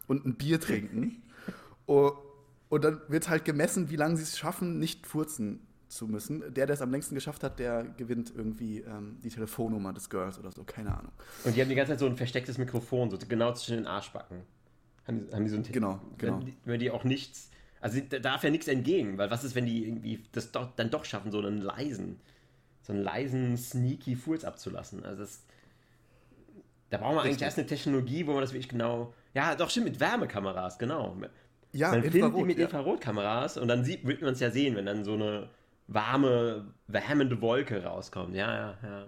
[0.08, 1.22] und ein Bier trinken.
[1.86, 2.14] Und,
[2.70, 6.40] Und dann wird halt gemessen, wie lange sie es schaffen, nicht furzen zu müssen.
[6.56, 10.40] Der, der es am längsten geschafft hat, der gewinnt irgendwie ähm, die Telefonnummer des Girls
[10.40, 11.12] oder so, keine Ahnung.
[11.44, 14.42] Und die haben die ganze Zeit so ein verstecktes Mikrofon, so genau zwischen den Arschbacken.
[15.06, 16.40] Haben die, haben die so ein Genau, genau.
[16.40, 17.52] Wenn, die- wenn die auch nichts.
[17.84, 20.90] Also da darf ja nichts entgegen, weil was ist, wenn die irgendwie das doch, dann
[20.90, 22.18] doch schaffen, so einen leisen,
[22.82, 25.04] so einen leisen, sneaky Furz abzulassen.
[25.04, 25.44] Also das,
[26.90, 29.14] da brauchen wir eigentlich erst eine Technologie, wo man das wirklich genau.
[29.34, 31.18] Ja, doch stimmt, mit Wärmekameras, genau.
[31.74, 32.64] Ja, man filmt die mit ja.
[32.64, 35.50] Infrarotkameras und dann sieht, wird man es ja sehen, wenn dann so eine
[35.88, 38.34] warme, wärmende Wolke rauskommt.
[38.34, 39.08] Ja, ja, ja.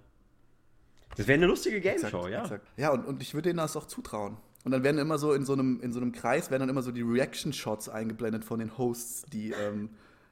[1.16, 2.42] Das wäre eine lustige Game Exakt, Show, ja.
[2.42, 2.68] exakt.
[2.76, 4.36] Ja, und, und ich würde denen das auch zutrauen.
[4.66, 6.82] Und dann werden immer so in so einem, in so einem Kreis, werden dann immer
[6.82, 9.90] so die Reaction-Shots eingeblendet von den Hosts, die ähm,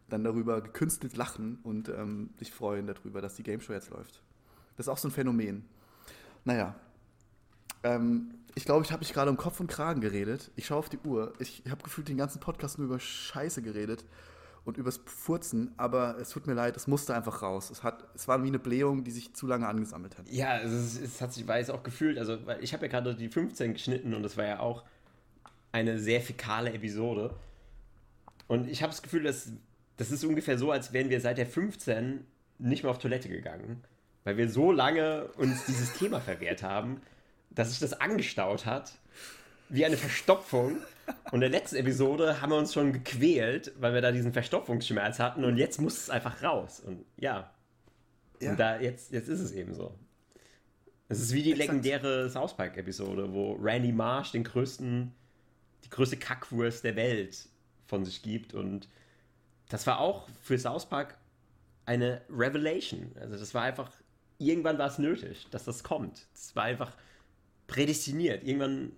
[0.10, 4.24] dann darüber gekünstelt lachen und ähm, sich freuen darüber, dass die Game Show jetzt läuft.
[4.76, 5.64] Das ist auch so ein Phänomen.
[6.46, 6.76] Naja.
[7.84, 10.50] Ähm, ich glaube, ich habe mich gerade um Kopf und Kragen geredet.
[10.56, 11.34] Ich schaue auf die Uhr.
[11.38, 14.04] Ich habe gefühlt den ganzen Podcast nur über Scheiße geredet
[14.66, 17.70] und übers Furzen, aber es tut mir leid, es musste einfach raus.
[17.70, 20.30] Es, hat, es war wie eine Blähung, die sich zu lange angesammelt hat.
[20.30, 23.74] Ja, es, es hat sich weiß auch gefühlt, also ich habe ja gerade die 15
[23.74, 24.84] geschnitten und das war ja auch
[25.72, 27.36] eine sehr fäkale Episode.
[28.48, 29.52] Und ich habe das Gefühl, dass
[29.98, 32.26] das ist ungefähr so, als wären wir seit der 15
[32.60, 33.84] nicht mehr auf Toilette gegangen,
[34.24, 37.02] weil wir so lange uns dieses Thema verwehrt haben,
[37.50, 38.98] dass sich das angestaut hat
[39.70, 40.78] wie eine Verstopfung.
[41.32, 45.20] Und in der letzten Episode haben wir uns schon gequält, weil wir da diesen Verstopfungsschmerz
[45.20, 46.80] hatten und jetzt muss es einfach raus.
[46.80, 47.52] Und ja,
[48.40, 48.52] Ja.
[48.52, 49.94] und da jetzt, jetzt ist es eben so.
[51.10, 51.70] Es ist wie die Exakt.
[51.70, 55.12] legendäre South Park-Episode, wo Randy Marsh den größten,
[55.84, 57.50] die größte Kackwurst der Welt
[57.88, 58.54] von sich gibt.
[58.54, 58.88] Und
[59.70, 61.18] das war auch für South Park
[61.86, 63.12] eine Revelation.
[63.20, 63.92] Also das war einfach,
[64.38, 66.28] irgendwann war es nötig, dass das kommt.
[66.34, 66.96] Es war einfach
[67.68, 68.44] prädestiniert.
[68.46, 68.94] Irgendwann,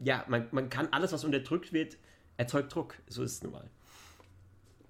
[0.00, 1.96] ja, man, man kann alles, was unterdrückt wird,
[2.36, 2.94] erzeugt Druck.
[3.08, 3.70] So ist es nun mal.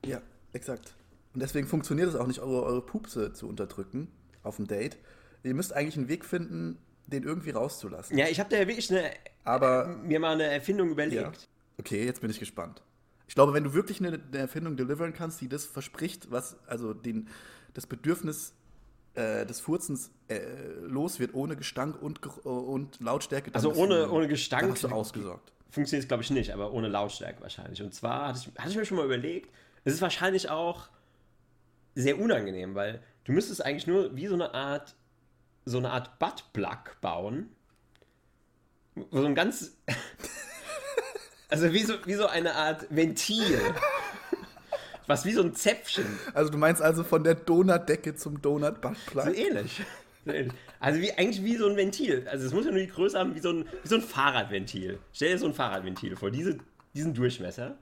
[0.05, 0.21] Ja,
[0.53, 0.95] exakt.
[1.35, 4.09] Und deswegen funktioniert es auch nicht, eure, eure Pupse zu unterdrücken
[4.43, 4.99] auf dem Date.
[5.43, 8.19] Ihr müsst eigentlich einen Weg finden, den irgendwie rauszulassen.
[8.19, 9.11] Ja, ich habe da wirklich eine,
[9.45, 11.23] Aber mir mal eine Erfindung überlegt.
[11.23, 11.33] Ja.
[11.79, 12.83] Okay, jetzt bin ich gespannt.
[13.29, 16.95] Ich glaube, wenn du wirklich eine, eine Erfindung deliveren kannst, die das verspricht, was also
[16.95, 17.29] den,
[17.75, 18.55] das Bedürfnis
[19.19, 20.39] äh, des Furzens äh,
[20.83, 23.51] los wird, ohne Gestank und, Geruch- und Lautstärke.
[23.55, 25.53] Also ohne- du- ohne Gestank- hast du ausgesorgt.
[25.71, 27.83] funktioniert es, glaube ich, nicht, aber ohne Lautstärke wahrscheinlich.
[27.83, 29.51] Und zwar hatte ich, hatte ich mir schon mal überlegt,
[29.85, 30.89] es ist wahrscheinlich auch
[31.95, 34.95] sehr unangenehm, weil du müsstest eigentlich nur wie so eine Art,
[35.65, 37.49] so eine Art Buttplug bauen.
[39.11, 39.77] So ein ganz.
[41.49, 43.61] also wie so, wie so eine Art Ventil.
[45.09, 46.07] Was wie so ein Zäpfchen.
[46.35, 49.25] Also du meinst also von der Donutdecke zum Donut-Buttplug?
[49.25, 49.83] So ähnlich.
[50.25, 50.53] So ähnlich.
[50.79, 52.29] Also wie, eigentlich wie so ein Ventil.
[52.31, 54.99] Also es muss ja nur die Größe haben wie so ein, wie so ein Fahrradventil.
[55.13, 56.59] Stell dir so ein Fahrradventil vor, diese,
[56.95, 57.79] diesen Durchmesser.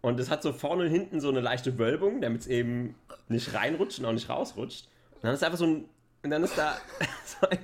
[0.00, 2.96] Und es hat so vorne und hinten so eine leichte Wölbung, damit es eben
[3.28, 4.88] nicht reinrutscht und auch nicht rausrutscht.
[5.14, 5.84] Und dann ist einfach so ein.
[6.24, 6.76] Und dann ist da.
[7.24, 7.58] So ein,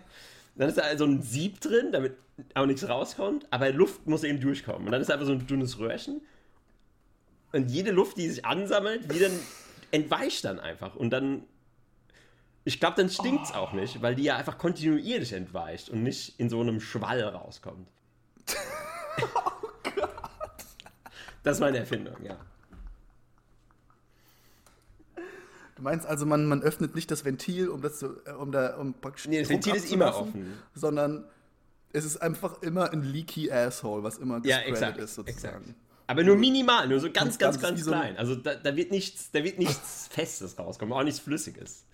[0.55, 2.15] dann ist da so ein Sieb drin, damit
[2.55, 4.87] auch nichts rauskommt, aber Luft muss eben durchkommen.
[4.87, 6.21] Und dann ist da einfach so ein dünnes Röhrchen.
[7.53, 9.33] Und jede Luft, die sich ansammelt, die dann
[9.91, 10.97] entweicht dann einfach.
[10.97, 11.45] Und dann.
[12.65, 16.39] Ich glaube, dann stinkt es auch nicht, weil die ja einfach kontinuierlich entweicht und nicht
[16.39, 17.89] in so einem Schwall rauskommt.
[19.35, 20.11] oh Gott.
[21.43, 22.37] Das ist meine Erfindung, ja.
[25.77, 28.77] Du meinst also, man, man öffnet nicht das Ventil, um das zu, äh, um da
[28.77, 30.59] um praktisch Nee, das Ventil ist immer offen.
[30.75, 31.25] Sondern
[31.93, 34.99] es ist einfach immer ein leaky Asshole, was immer Ja, exakt.
[34.99, 35.69] ist sozusagen.
[35.69, 35.88] exakt.
[36.09, 38.17] Aber nur minimal, nur so ganz, ganz, Ganz ganz klein.
[38.17, 41.85] Also da, da wird nichts, da wird nichts Festes rauskommen, auch nichts Flüssiges.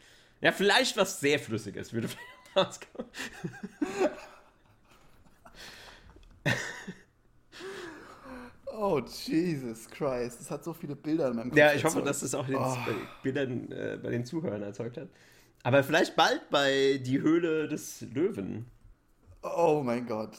[0.41, 2.09] Ja, vielleicht was sehr Flüssiges würde
[2.57, 3.09] rauskommen.
[8.77, 10.41] Oh, Jesus Christ.
[10.41, 11.59] Das hat so viele Bilder in meinem Kopf.
[11.59, 12.09] Ja, ich hoffe, erzeugt.
[12.09, 12.77] dass das auch den, Oh.
[12.87, 15.09] bei, den Bildern, äh, bei den Zuhörern erzeugt hat.
[15.63, 18.67] Aber vielleicht bald bei Die Höhle des Löwen.
[19.43, 20.37] Oh mein Gott.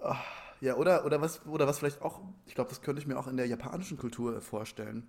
[0.00, 0.16] Ah,
[0.62, 3.26] Ja, oder, oder, was, oder was vielleicht auch, ich glaube, das könnte ich mir auch
[3.26, 5.08] in der japanischen Kultur vorstellen.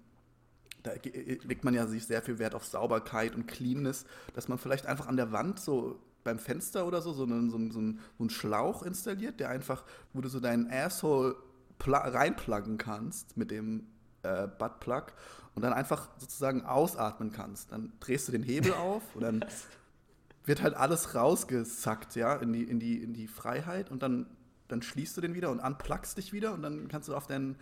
[0.81, 4.57] Da ge- legt man ja sich sehr viel Wert auf Sauberkeit und Cleanness, dass man
[4.57, 7.79] vielleicht einfach an der Wand so beim Fenster oder so so einen, so einen, so
[7.79, 11.35] einen, Schlauch installiert, der einfach, wo du so deinen Asshole
[11.85, 13.85] reinpluggen kannst mit dem
[14.23, 15.13] äh, Buttplug
[15.53, 17.71] und dann einfach sozusagen ausatmen kannst.
[17.71, 19.45] Dann drehst du den Hebel auf und dann
[20.45, 24.25] wird halt alles rausgesackt, ja, in die, in die, in die Freiheit und dann,
[24.73, 27.55] dann schließt du den wieder und unpluggst dich wieder und dann kannst du auf dein,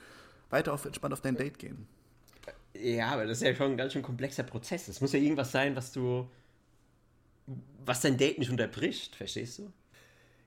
[0.49, 1.87] weiter auf, entspannt auf dein Date gehen.
[2.73, 4.87] Ja, aber das ist ja schon ein ganz schön komplexer Prozess.
[4.87, 6.29] Es muss ja irgendwas sein, was du.
[7.85, 9.71] was dein Date nicht unterbricht, verstehst du?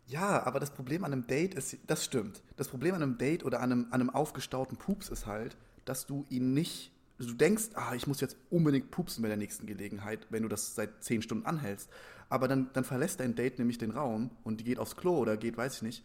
[0.06, 2.42] Ja, aber das Problem an einem Date ist, das stimmt.
[2.56, 6.06] Das Problem an einem Date oder an einem, an einem aufgestauten Pups ist halt, dass
[6.06, 10.26] du ihn nicht, du denkst, ah, ich muss jetzt unbedingt pupsen bei der nächsten Gelegenheit,
[10.30, 11.90] wenn du das seit zehn Stunden anhältst.
[12.28, 15.36] Aber dann, dann verlässt dein Date nämlich den Raum und die geht aufs Klo oder
[15.36, 16.04] geht, weiß ich nicht.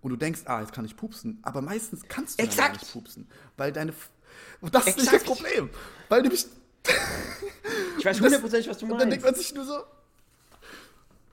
[0.00, 1.38] Und du denkst, ah, jetzt kann ich pupsen.
[1.42, 3.26] Aber meistens kannst du gar nicht pupsen.
[3.56, 3.92] Weil deine.
[4.60, 5.70] Und das ist nicht das Problem.
[6.08, 6.46] Weil nämlich.
[7.98, 9.12] Ich weiß hundertprozentig, was du Und dann meinst.
[9.12, 9.82] denkt man sich nur so.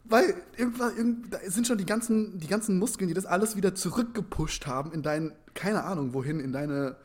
[0.07, 3.73] Weil irgendwann, irgend, da sind schon die ganzen, die ganzen Muskeln, die das alles wieder
[3.73, 6.95] zurückgepusht haben in dein, keine Ahnung, wohin, in deine,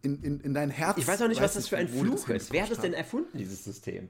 [0.00, 0.96] in, in, in dein Herz.
[0.96, 2.50] Ich weiß auch nicht, was Weiß das für ein Fluch ist.
[2.52, 4.08] Wer hat das denn erfunden, dieses System?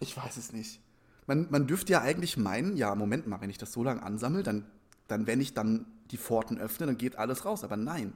[0.00, 0.80] Ich weiß es nicht.
[1.26, 4.42] Man, man dürfte ja eigentlich meinen, ja, Moment mal, wenn ich das so lange ansammle,
[4.42, 4.66] dann,
[5.08, 7.64] dann, wenn ich dann die Pforten öffne, dann geht alles raus.
[7.64, 8.12] Aber nein.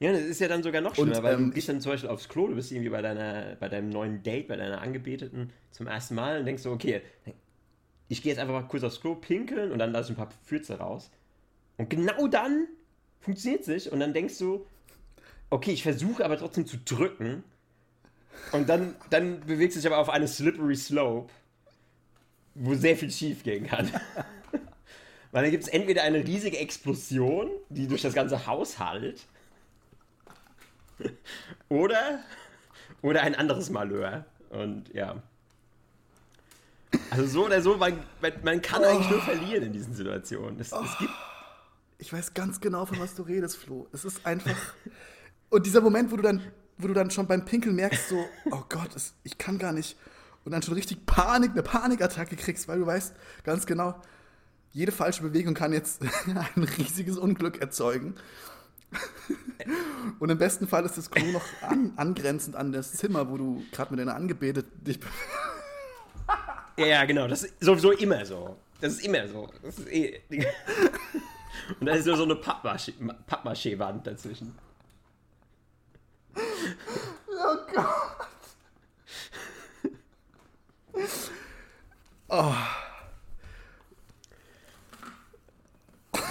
[0.00, 1.92] Ja, das ist ja dann sogar noch schlimmer, Und, weil ähm, du gehst dann zum
[1.92, 5.52] Beispiel aufs Klo, du bist irgendwie bei, deiner, bei deinem neuen Date, bei deiner Angebeteten
[5.70, 7.02] zum ersten Mal und denkst so, okay,
[8.08, 10.32] ich gehe jetzt einfach mal kurz aufs Klo pinkeln und dann lasse ich ein paar
[10.42, 11.10] Fürze raus.
[11.76, 12.66] Und genau dann
[13.20, 14.66] funktioniert es nicht und dann denkst du,
[15.50, 17.44] okay, ich versuche aber trotzdem zu drücken
[18.52, 21.30] und dann, dann bewegst du dich aber auf eine slippery slope,
[22.54, 23.90] wo sehr viel schief gehen kann.
[25.32, 29.26] Weil dann gibt es entweder eine riesige Explosion, die durch das ganze Haus hallt,
[31.68, 32.20] oder,
[33.02, 34.24] oder ein anderes Malheur.
[34.50, 35.22] Und ja.
[37.10, 37.98] Also so oder so, man,
[38.42, 40.58] man, kann eigentlich nur verlieren in diesen Situationen.
[40.58, 41.12] Es, es gibt
[41.98, 43.86] Ich weiß ganz genau, von was du redest, Flo.
[43.92, 44.56] Es ist einfach.
[45.48, 46.42] Und dieser Moment, wo du dann,
[46.78, 49.96] wo du dann schon beim Pinkeln merkst, so, oh Gott, es, ich kann gar nicht.
[50.44, 53.14] Und dann schon richtig Panik, eine Panikattacke kriegst, weil du weißt
[53.44, 54.00] ganz genau,
[54.72, 56.02] jede falsche Bewegung kann jetzt
[56.56, 58.14] ein riesiges Unglück erzeugen.
[60.18, 63.62] Und im besten Fall ist das Klo noch an, angrenzend an das Zimmer, wo du
[63.72, 64.98] gerade mit deiner Angebeteten dich
[66.76, 67.28] Ja, ja, genau.
[67.28, 68.56] Das ist sowieso immer so.
[68.80, 69.48] Das ist immer so.
[69.62, 70.20] Das ist eh.
[71.78, 72.94] Und da ist nur so eine Pappmaché-
[73.26, 74.56] Pappmaché-Wand dazwischen.
[76.34, 78.28] Oh Gott.
[82.28, 82.54] Oh,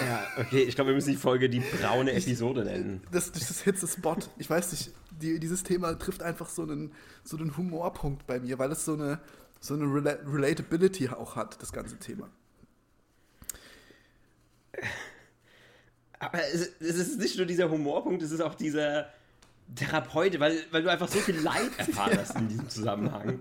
[0.06, 3.02] Ja, okay, ich glaube, wir müssen die Folge die braune Episode nennen.
[3.10, 4.16] das, das ist Hitze-Spot.
[4.38, 6.92] Ich weiß nicht, die, dieses Thema trifft einfach so einen,
[7.24, 9.20] so einen Humorpunkt bei mir, weil es so eine,
[9.60, 12.28] so eine Rela Relatability auch hat, das ganze Thema.
[16.18, 19.08] Aber es, es ist nicht nur dieser Humorpunkt, es ist auch dieser
[19.74, 23.40] Therapeut, weil, weil du einfach so viel Leid erfahren hast in diesem Zusammenhang.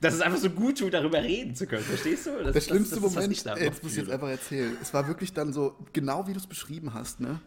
[0.00, 2.30] Dass es einfach so gut tut, darüber reden zu können, verstehst du?
[2.42, 4.10] Das, Der schlimmste das, das ist, was Moment, ich da ey, jetzt muss ich jetzt
[4.10, 4.76] einfach erzählen.
[4.82, 7.40] Es war wirklich dann so, genau wie du es beschrieben hast, ne?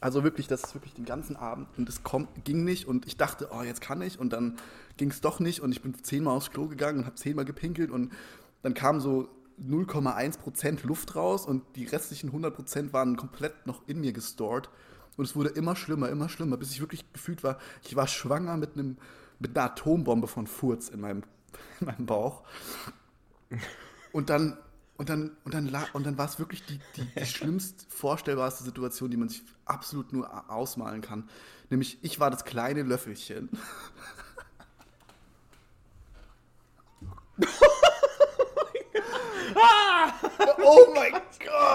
[0.00, 2.00] Also wirklich, das ist wirklich den ganzen Abend und es
[2.44, 4.56] ging nicht und ich dachte, oh, jetzt kann ich und dann
[4.96, 7.90] ging es doch nicht und ich bin zehnmal aufs Klo gegangen und habe zehnmal gepinkelt
[7.90, 8.12] und
[8.62, 9.28] dann kam so
[9.60, 14.70] 0,1% Luft raus und die restlichen 100% waren komplett noch in mir gestored
[15.16, 18.56] und es wurde immer schlimmer, immer schlimmer, bis ich wirklich gefühlt war, ich war schwanger
[18.56, 18.96] mit einem
[19.38, 21.22] mit einer Atombombe von Furz in meinem,
[21.80, 22.42] in meinem Bauch.
[24.12, 24.58] Und dann,
[24.96, 29.10] und dann, und dann, und dann war es wirklich die, die, die schlimmst vorstellbarste Situation,
[29.10, 31.28] die man sich absolut nur ausmalen kann.
[31.70, 33.50] Nämlich, ich war das kleine Löffelchen.
[40.62, 41.22] oh mein Gott!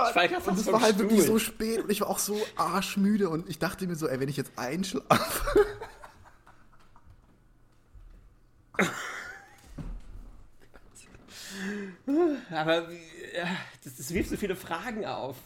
[0.10, 1.34] Ich grad Und es war halt wirklich Stuhl.
[1.34, 4.30] so spät und ich war auch so arschmüde und ich dachte mir so, ey, wenn
[4.30, 5.66] ich jetzt einschlafe.
[12.52, 12.88] Aber
[13.84, 15.38] das, das wirft so viele Fragen auf.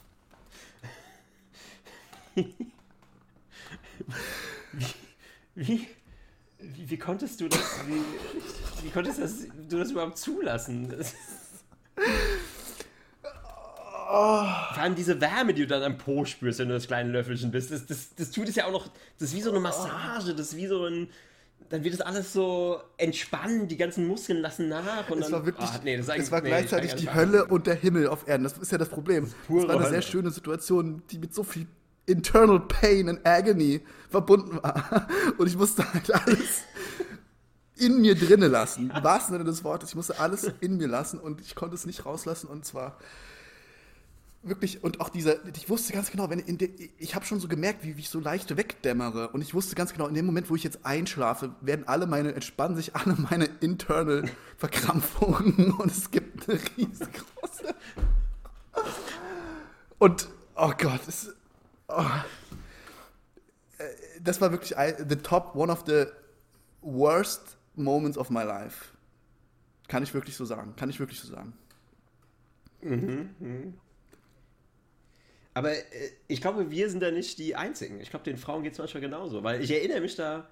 [2.36, 2.54] wie,
[5.54, 5.88] wie,
[6.60, 8.02] wie, wie konntest du das, wie,
[8.86, 10.94] wie konntest das, du das überhaupt zulassen?
[14.08, 17.52] Vor allem diese Wärme, die du dann am Po spürst, wenn du das kleine Löffelchen
[17.52, 18.88] bist, das, das, das tut es ja auch noch,
[19.18, 21.10] das ist wie so eine Massage, das ist wie so ein,
[21.70, 25.46] dann wird das alles so entspannen, die ganzen Muskeln lassen nach und Es dann, war
[25.46, 28.28] wirklich, Ah, nee, das es war nee, gleichzeitig ich die Hölle und der Himmel auf
[28.28, 28.44] Erden.
[28.44, 29.32] Das ist ja das Problem.
[29.48, 29.94] pure Es war eine Hölle.
[29.94, 31.68] sehr schöne Situation, die mit so viel
[32.06, 35.08] internal pain and agony verbunden war.
[35.38, 36.62] Und ich musste halt alles
[37.78, 38.92] in mir drinnen lassen.
[38.96, 39.90] Im wahrsten Sinne des Wortes.
[39.90, 42.48] Ich musste alles in mir lassen und ich konnte es nicht rauslassen.
[42.48, 42.98] Und zwar
[44.48, 47.48] wirklich, und auch dieser, ich wusste ganz genau, wenn in de, ich habe schon so
[47.48, 49.30] gemerkt, wie, wie ich so leicht wegdämmere.
[49.30, 52.34] Und ich wusste ganz genau, in dem Moment, wo ich jetzt einschlafe, werden alle meine,
[52.34, 57.76] entspannen sich alle meine internal Verkrampfungen und es gibt eine riesengroße.
[59.98, 61.34] Und, oh Gott, es,
[61.88, 62.04] oh,
[63.78, 63.84] Äh,
[64.22, 64.76] das war wirklich
[65.08, 66.06] the top, one of the
[66.82, 68.92] worst moments of my life.
[69.88, 70.76] Kann ich wirklich so sagen.
[70.76, 71.54] Kann ich wirklich so sagen.
[75.56, 75.82] Aber äh,
[76.28, 78.00] ich glaube, wir sind da nicht die Einzigen.
[78.00, 79.42] Ich glaube, den Frauen geht es manchmal genauso.
[79.44, 80.48] Weil ich erinnere mich da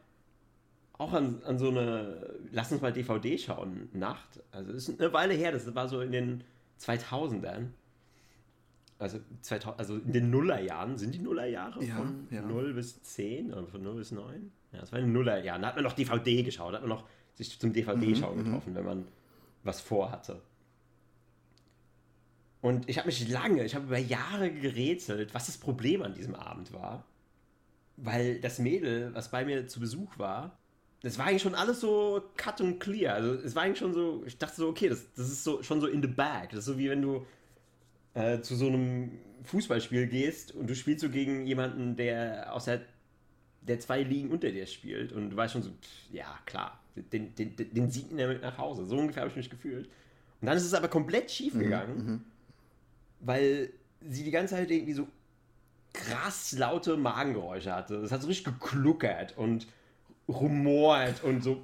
[0.97, 4.41] auch an, an so eine, lass uns mal DVD schauen, Nacht.
[4.51, 6.43] Also es ist eine Weile her, das war so in den
[6.79, 7.67] 2000ern.
[8.99, 12.41] Also, 2000, also in den Nullerjahren, sind die Nullerjahre Ja, von ja.
[12.41, 14.51] 0 bis 10 oder von 0 bis 9?
[14.71, 15.61] Ja, das war in den Nullerjahren.
[15.61, 18.75] Da hat man noch DVD geschaut, da hat man noch sich zum DVD-Schauen Mhm, getroffen,
[18.75, 19.05] wenn man
[19.63, 20.41] was vorhatte.
[22.63, 26.33] Und ich habe mich lange, ich habe über Jahre gerätselt, was das Problem an diesem
[26.33, 27.03] Abend war.
[27.97, 30.57] Weil das Mädel, was bei mir zu Besuch war,
[31.01, 33.15] das war eigentlich schon alles so cut und clear.
[33.15, 35.81] Also es war eigentlich schon so, ich dachte so, okay, das, das ist so schon
[35.81, 36.51] so in the bag.
[36.51, 37.25] Das ist so wie wenn du
[38.13, 39.11] äh, zu so einem
[39.43, 42.79] Fußballspiel gehst und du spielst so gegen jemanden, der aus der,
[43.59, 47.35] der zwei Ligen unter dir spielt und du weißt schon so, pff, ja klar, den,
[47.35, 48.85] den, den, den sieht er mit nach Hause.
[48.85, 49.89] So ungefähr habe ich mich gefühlt.
[50.39, 52.23] Und dann ist es aber komplett schief gegangen,
[53.25, 53.71] weil
[54.01, 55.07] sie die ganze Zeit irgendwie so
[55.93, 58.01] krass laute Magengeräusche hatte.
[58.01, 59.67] Das hat so richtig gekluckert und
[60.27, 61.63] rumort und so.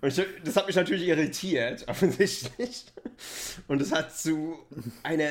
[0.00, 2.86] Und ich, das hat mich natürlich irritiert, offensichtlich.
[3.68, 4.58] Und es hat zu
[5.02, 5.30] einer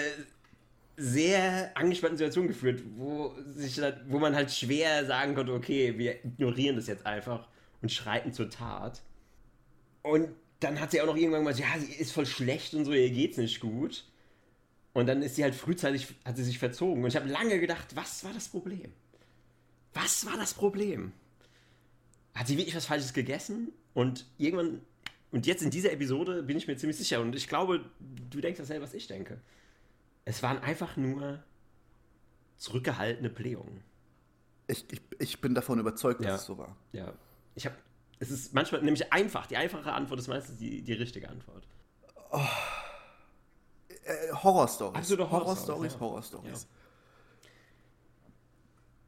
[0.97, 6.75] sehr angespannten Situation geführt, wo, sich, wo man halt schwer sagen konnte, okay, wir ignorieren
[6.75, 7.47] das jetzt einfach
[7.81, 9.01] und schreiten zur Tat.
[10.03, 10.29] Und
[10.61, 13.09] dann hat sie auch noch irgendwann gesagt, ja, sie ist voll schlecht und so, ihr
[13.11, 14.05] geht's nicht gut.
[14.93, 17.03] Und dann ist sie halt frühzeitig, hat sie sich verzogen.
[17.03, 18.91] Und ich habe lange gedacht, was war das Problem?
[19.93, 21.11] Was war das Problem?
[22.33, 23.73] Hat sie wirklich was Falsches gegessen?
[23.93, 24.81] Und irgendwann,
[25.31, 27.85] und jetzt in dieser Episode bin ich mir ziemlich sicher, und ich glaube,
[28.29, 29.39] du denkst dasselbe, was ich denke.
[30.25, 31.43] Es waren einfach nur
[32.57, 33.81] zurückgehaltene Blähungen.
[34.67, 36.35] Ich, ich, ich bin davon überzeugt, dass Ja.
[36.35, 36.75] es so war.
[36.93, 37.13] Ja.
[37.55, 37.75] Ich habe.
[38.21, 39.47] Es ist manchmal nämlich einfach.
[39.47, 41.67] Die einfache Antwort ist meistens die, die richtige Antwort.
[44.05, 44.95] Äh, Horrorstories.
[44.95, 46.49] Absolute Horrorstories, Horrorstories, ja.
[46.51, 46.67] Horrorstories.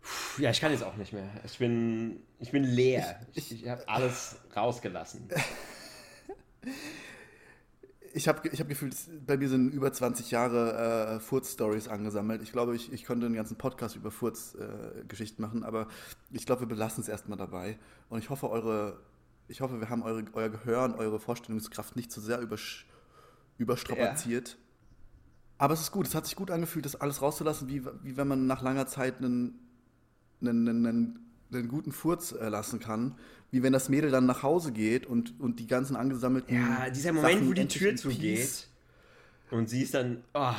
[0.01, 1.29] Puh, Ja, ich kann jetzt auch nicht mehr.
[1.45, 3.21] Ich bin, ich bin leer.
[3.35, 5.29] Ich, ich habe alles rausgelassen.
[8.15, 8.95] Ich habe ich hab gefühlt,
[9.25, 12.43] bei mir sind über 20 Jahre äh, Furz-Stories angesammelt.
[12.43, 15.87] Ich glaube, ich, ich könnte einen ganzen Podcast über Furz-Geschichten machen, aber
[16.31, 17.79] ich glaube, wir belassen es erstmal dabei.
[18.09, 18.99] Und ich hoffe, eure,
[19.47, 22.85] ich hoffe, wir haben eure, euer Gehör und eure Vorstellungskraft nicht zu sehr übersch,
[23.57, 24.57] überstrapaziert.
[25.57, 28.27] Aber es ist gut, es hat sich gut angefühlt, das alles rauszulassen, wie, wie wenn
[28.27, 29.59] man nach langer Zeit einen,
[30.39, 31.22] einen, einen, einen,
[31.57, 33.15] einen guten Furz äh, lassen kann.
[33.51, 36.55] Wie wenn das Mädel dann nach Hause geht und, und die ganzen angesammelten.
[36.55, 38.67] Ja, dieser Moment, Sachen wo die Tür zugeht
[39.51, 40.23] und sie ist dann.
[40.33, 40.51] Oh,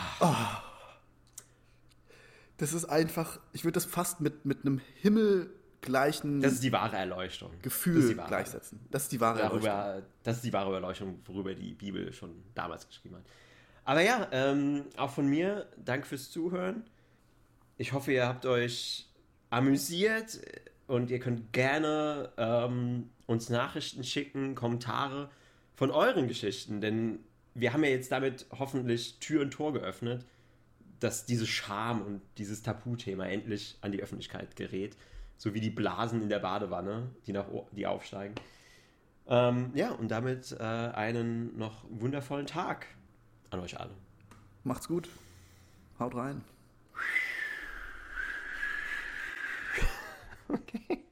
[2.56, 6.96] Das ist einfach, ich würde das fast mit, mit einem himmelgleichen das ist die wahre
[6.96, 7.50] Erleuchtung.
[7.54, 8.28] das Gefühl wahre.
[8.28, 8.78] gleichsetzen.
[8.90, 9.64] Das ist die wahre Erleuchtung.
[9.64, 13.24] Darüber, das ist die wahre Erleuchtung, worüber die Bibel schon damals geschrieben hat.
[13.84, 16.84] Aber ja, ähm, auch von mir, danke fürs Zuhören.
[17.76, 19.08] Ich hoffe, ihr habt euch
[19.50, 20.40] amüsiert
[20.86, 25.30] und ihr könnt gerne ähm, uns Nachrichten schicken, Kommentare
[25.74, 27.20] von euren Geschichten, denn
[27.54, 30.24] wir haben ja jetzt damit hoffentlich Tür und Tor geöffnet,
[31.00, 34.96] dass diese Scham und dieses Tabuthema endlich an die Öffentlichkeit gerät,
[35.36, 38.34] so wie die Blasen in der Badewanne, die, nach, die aufsteigen.
[39.26, 42.86] Ähm, ja, und damit äh, einen noch wundervollen Tag
[43.50, 43.94] an euch alle.
[44.64, 45.08] Macht's gut.
[45.98, 46.42] Haut rein.
[50.54, 51.03] okay.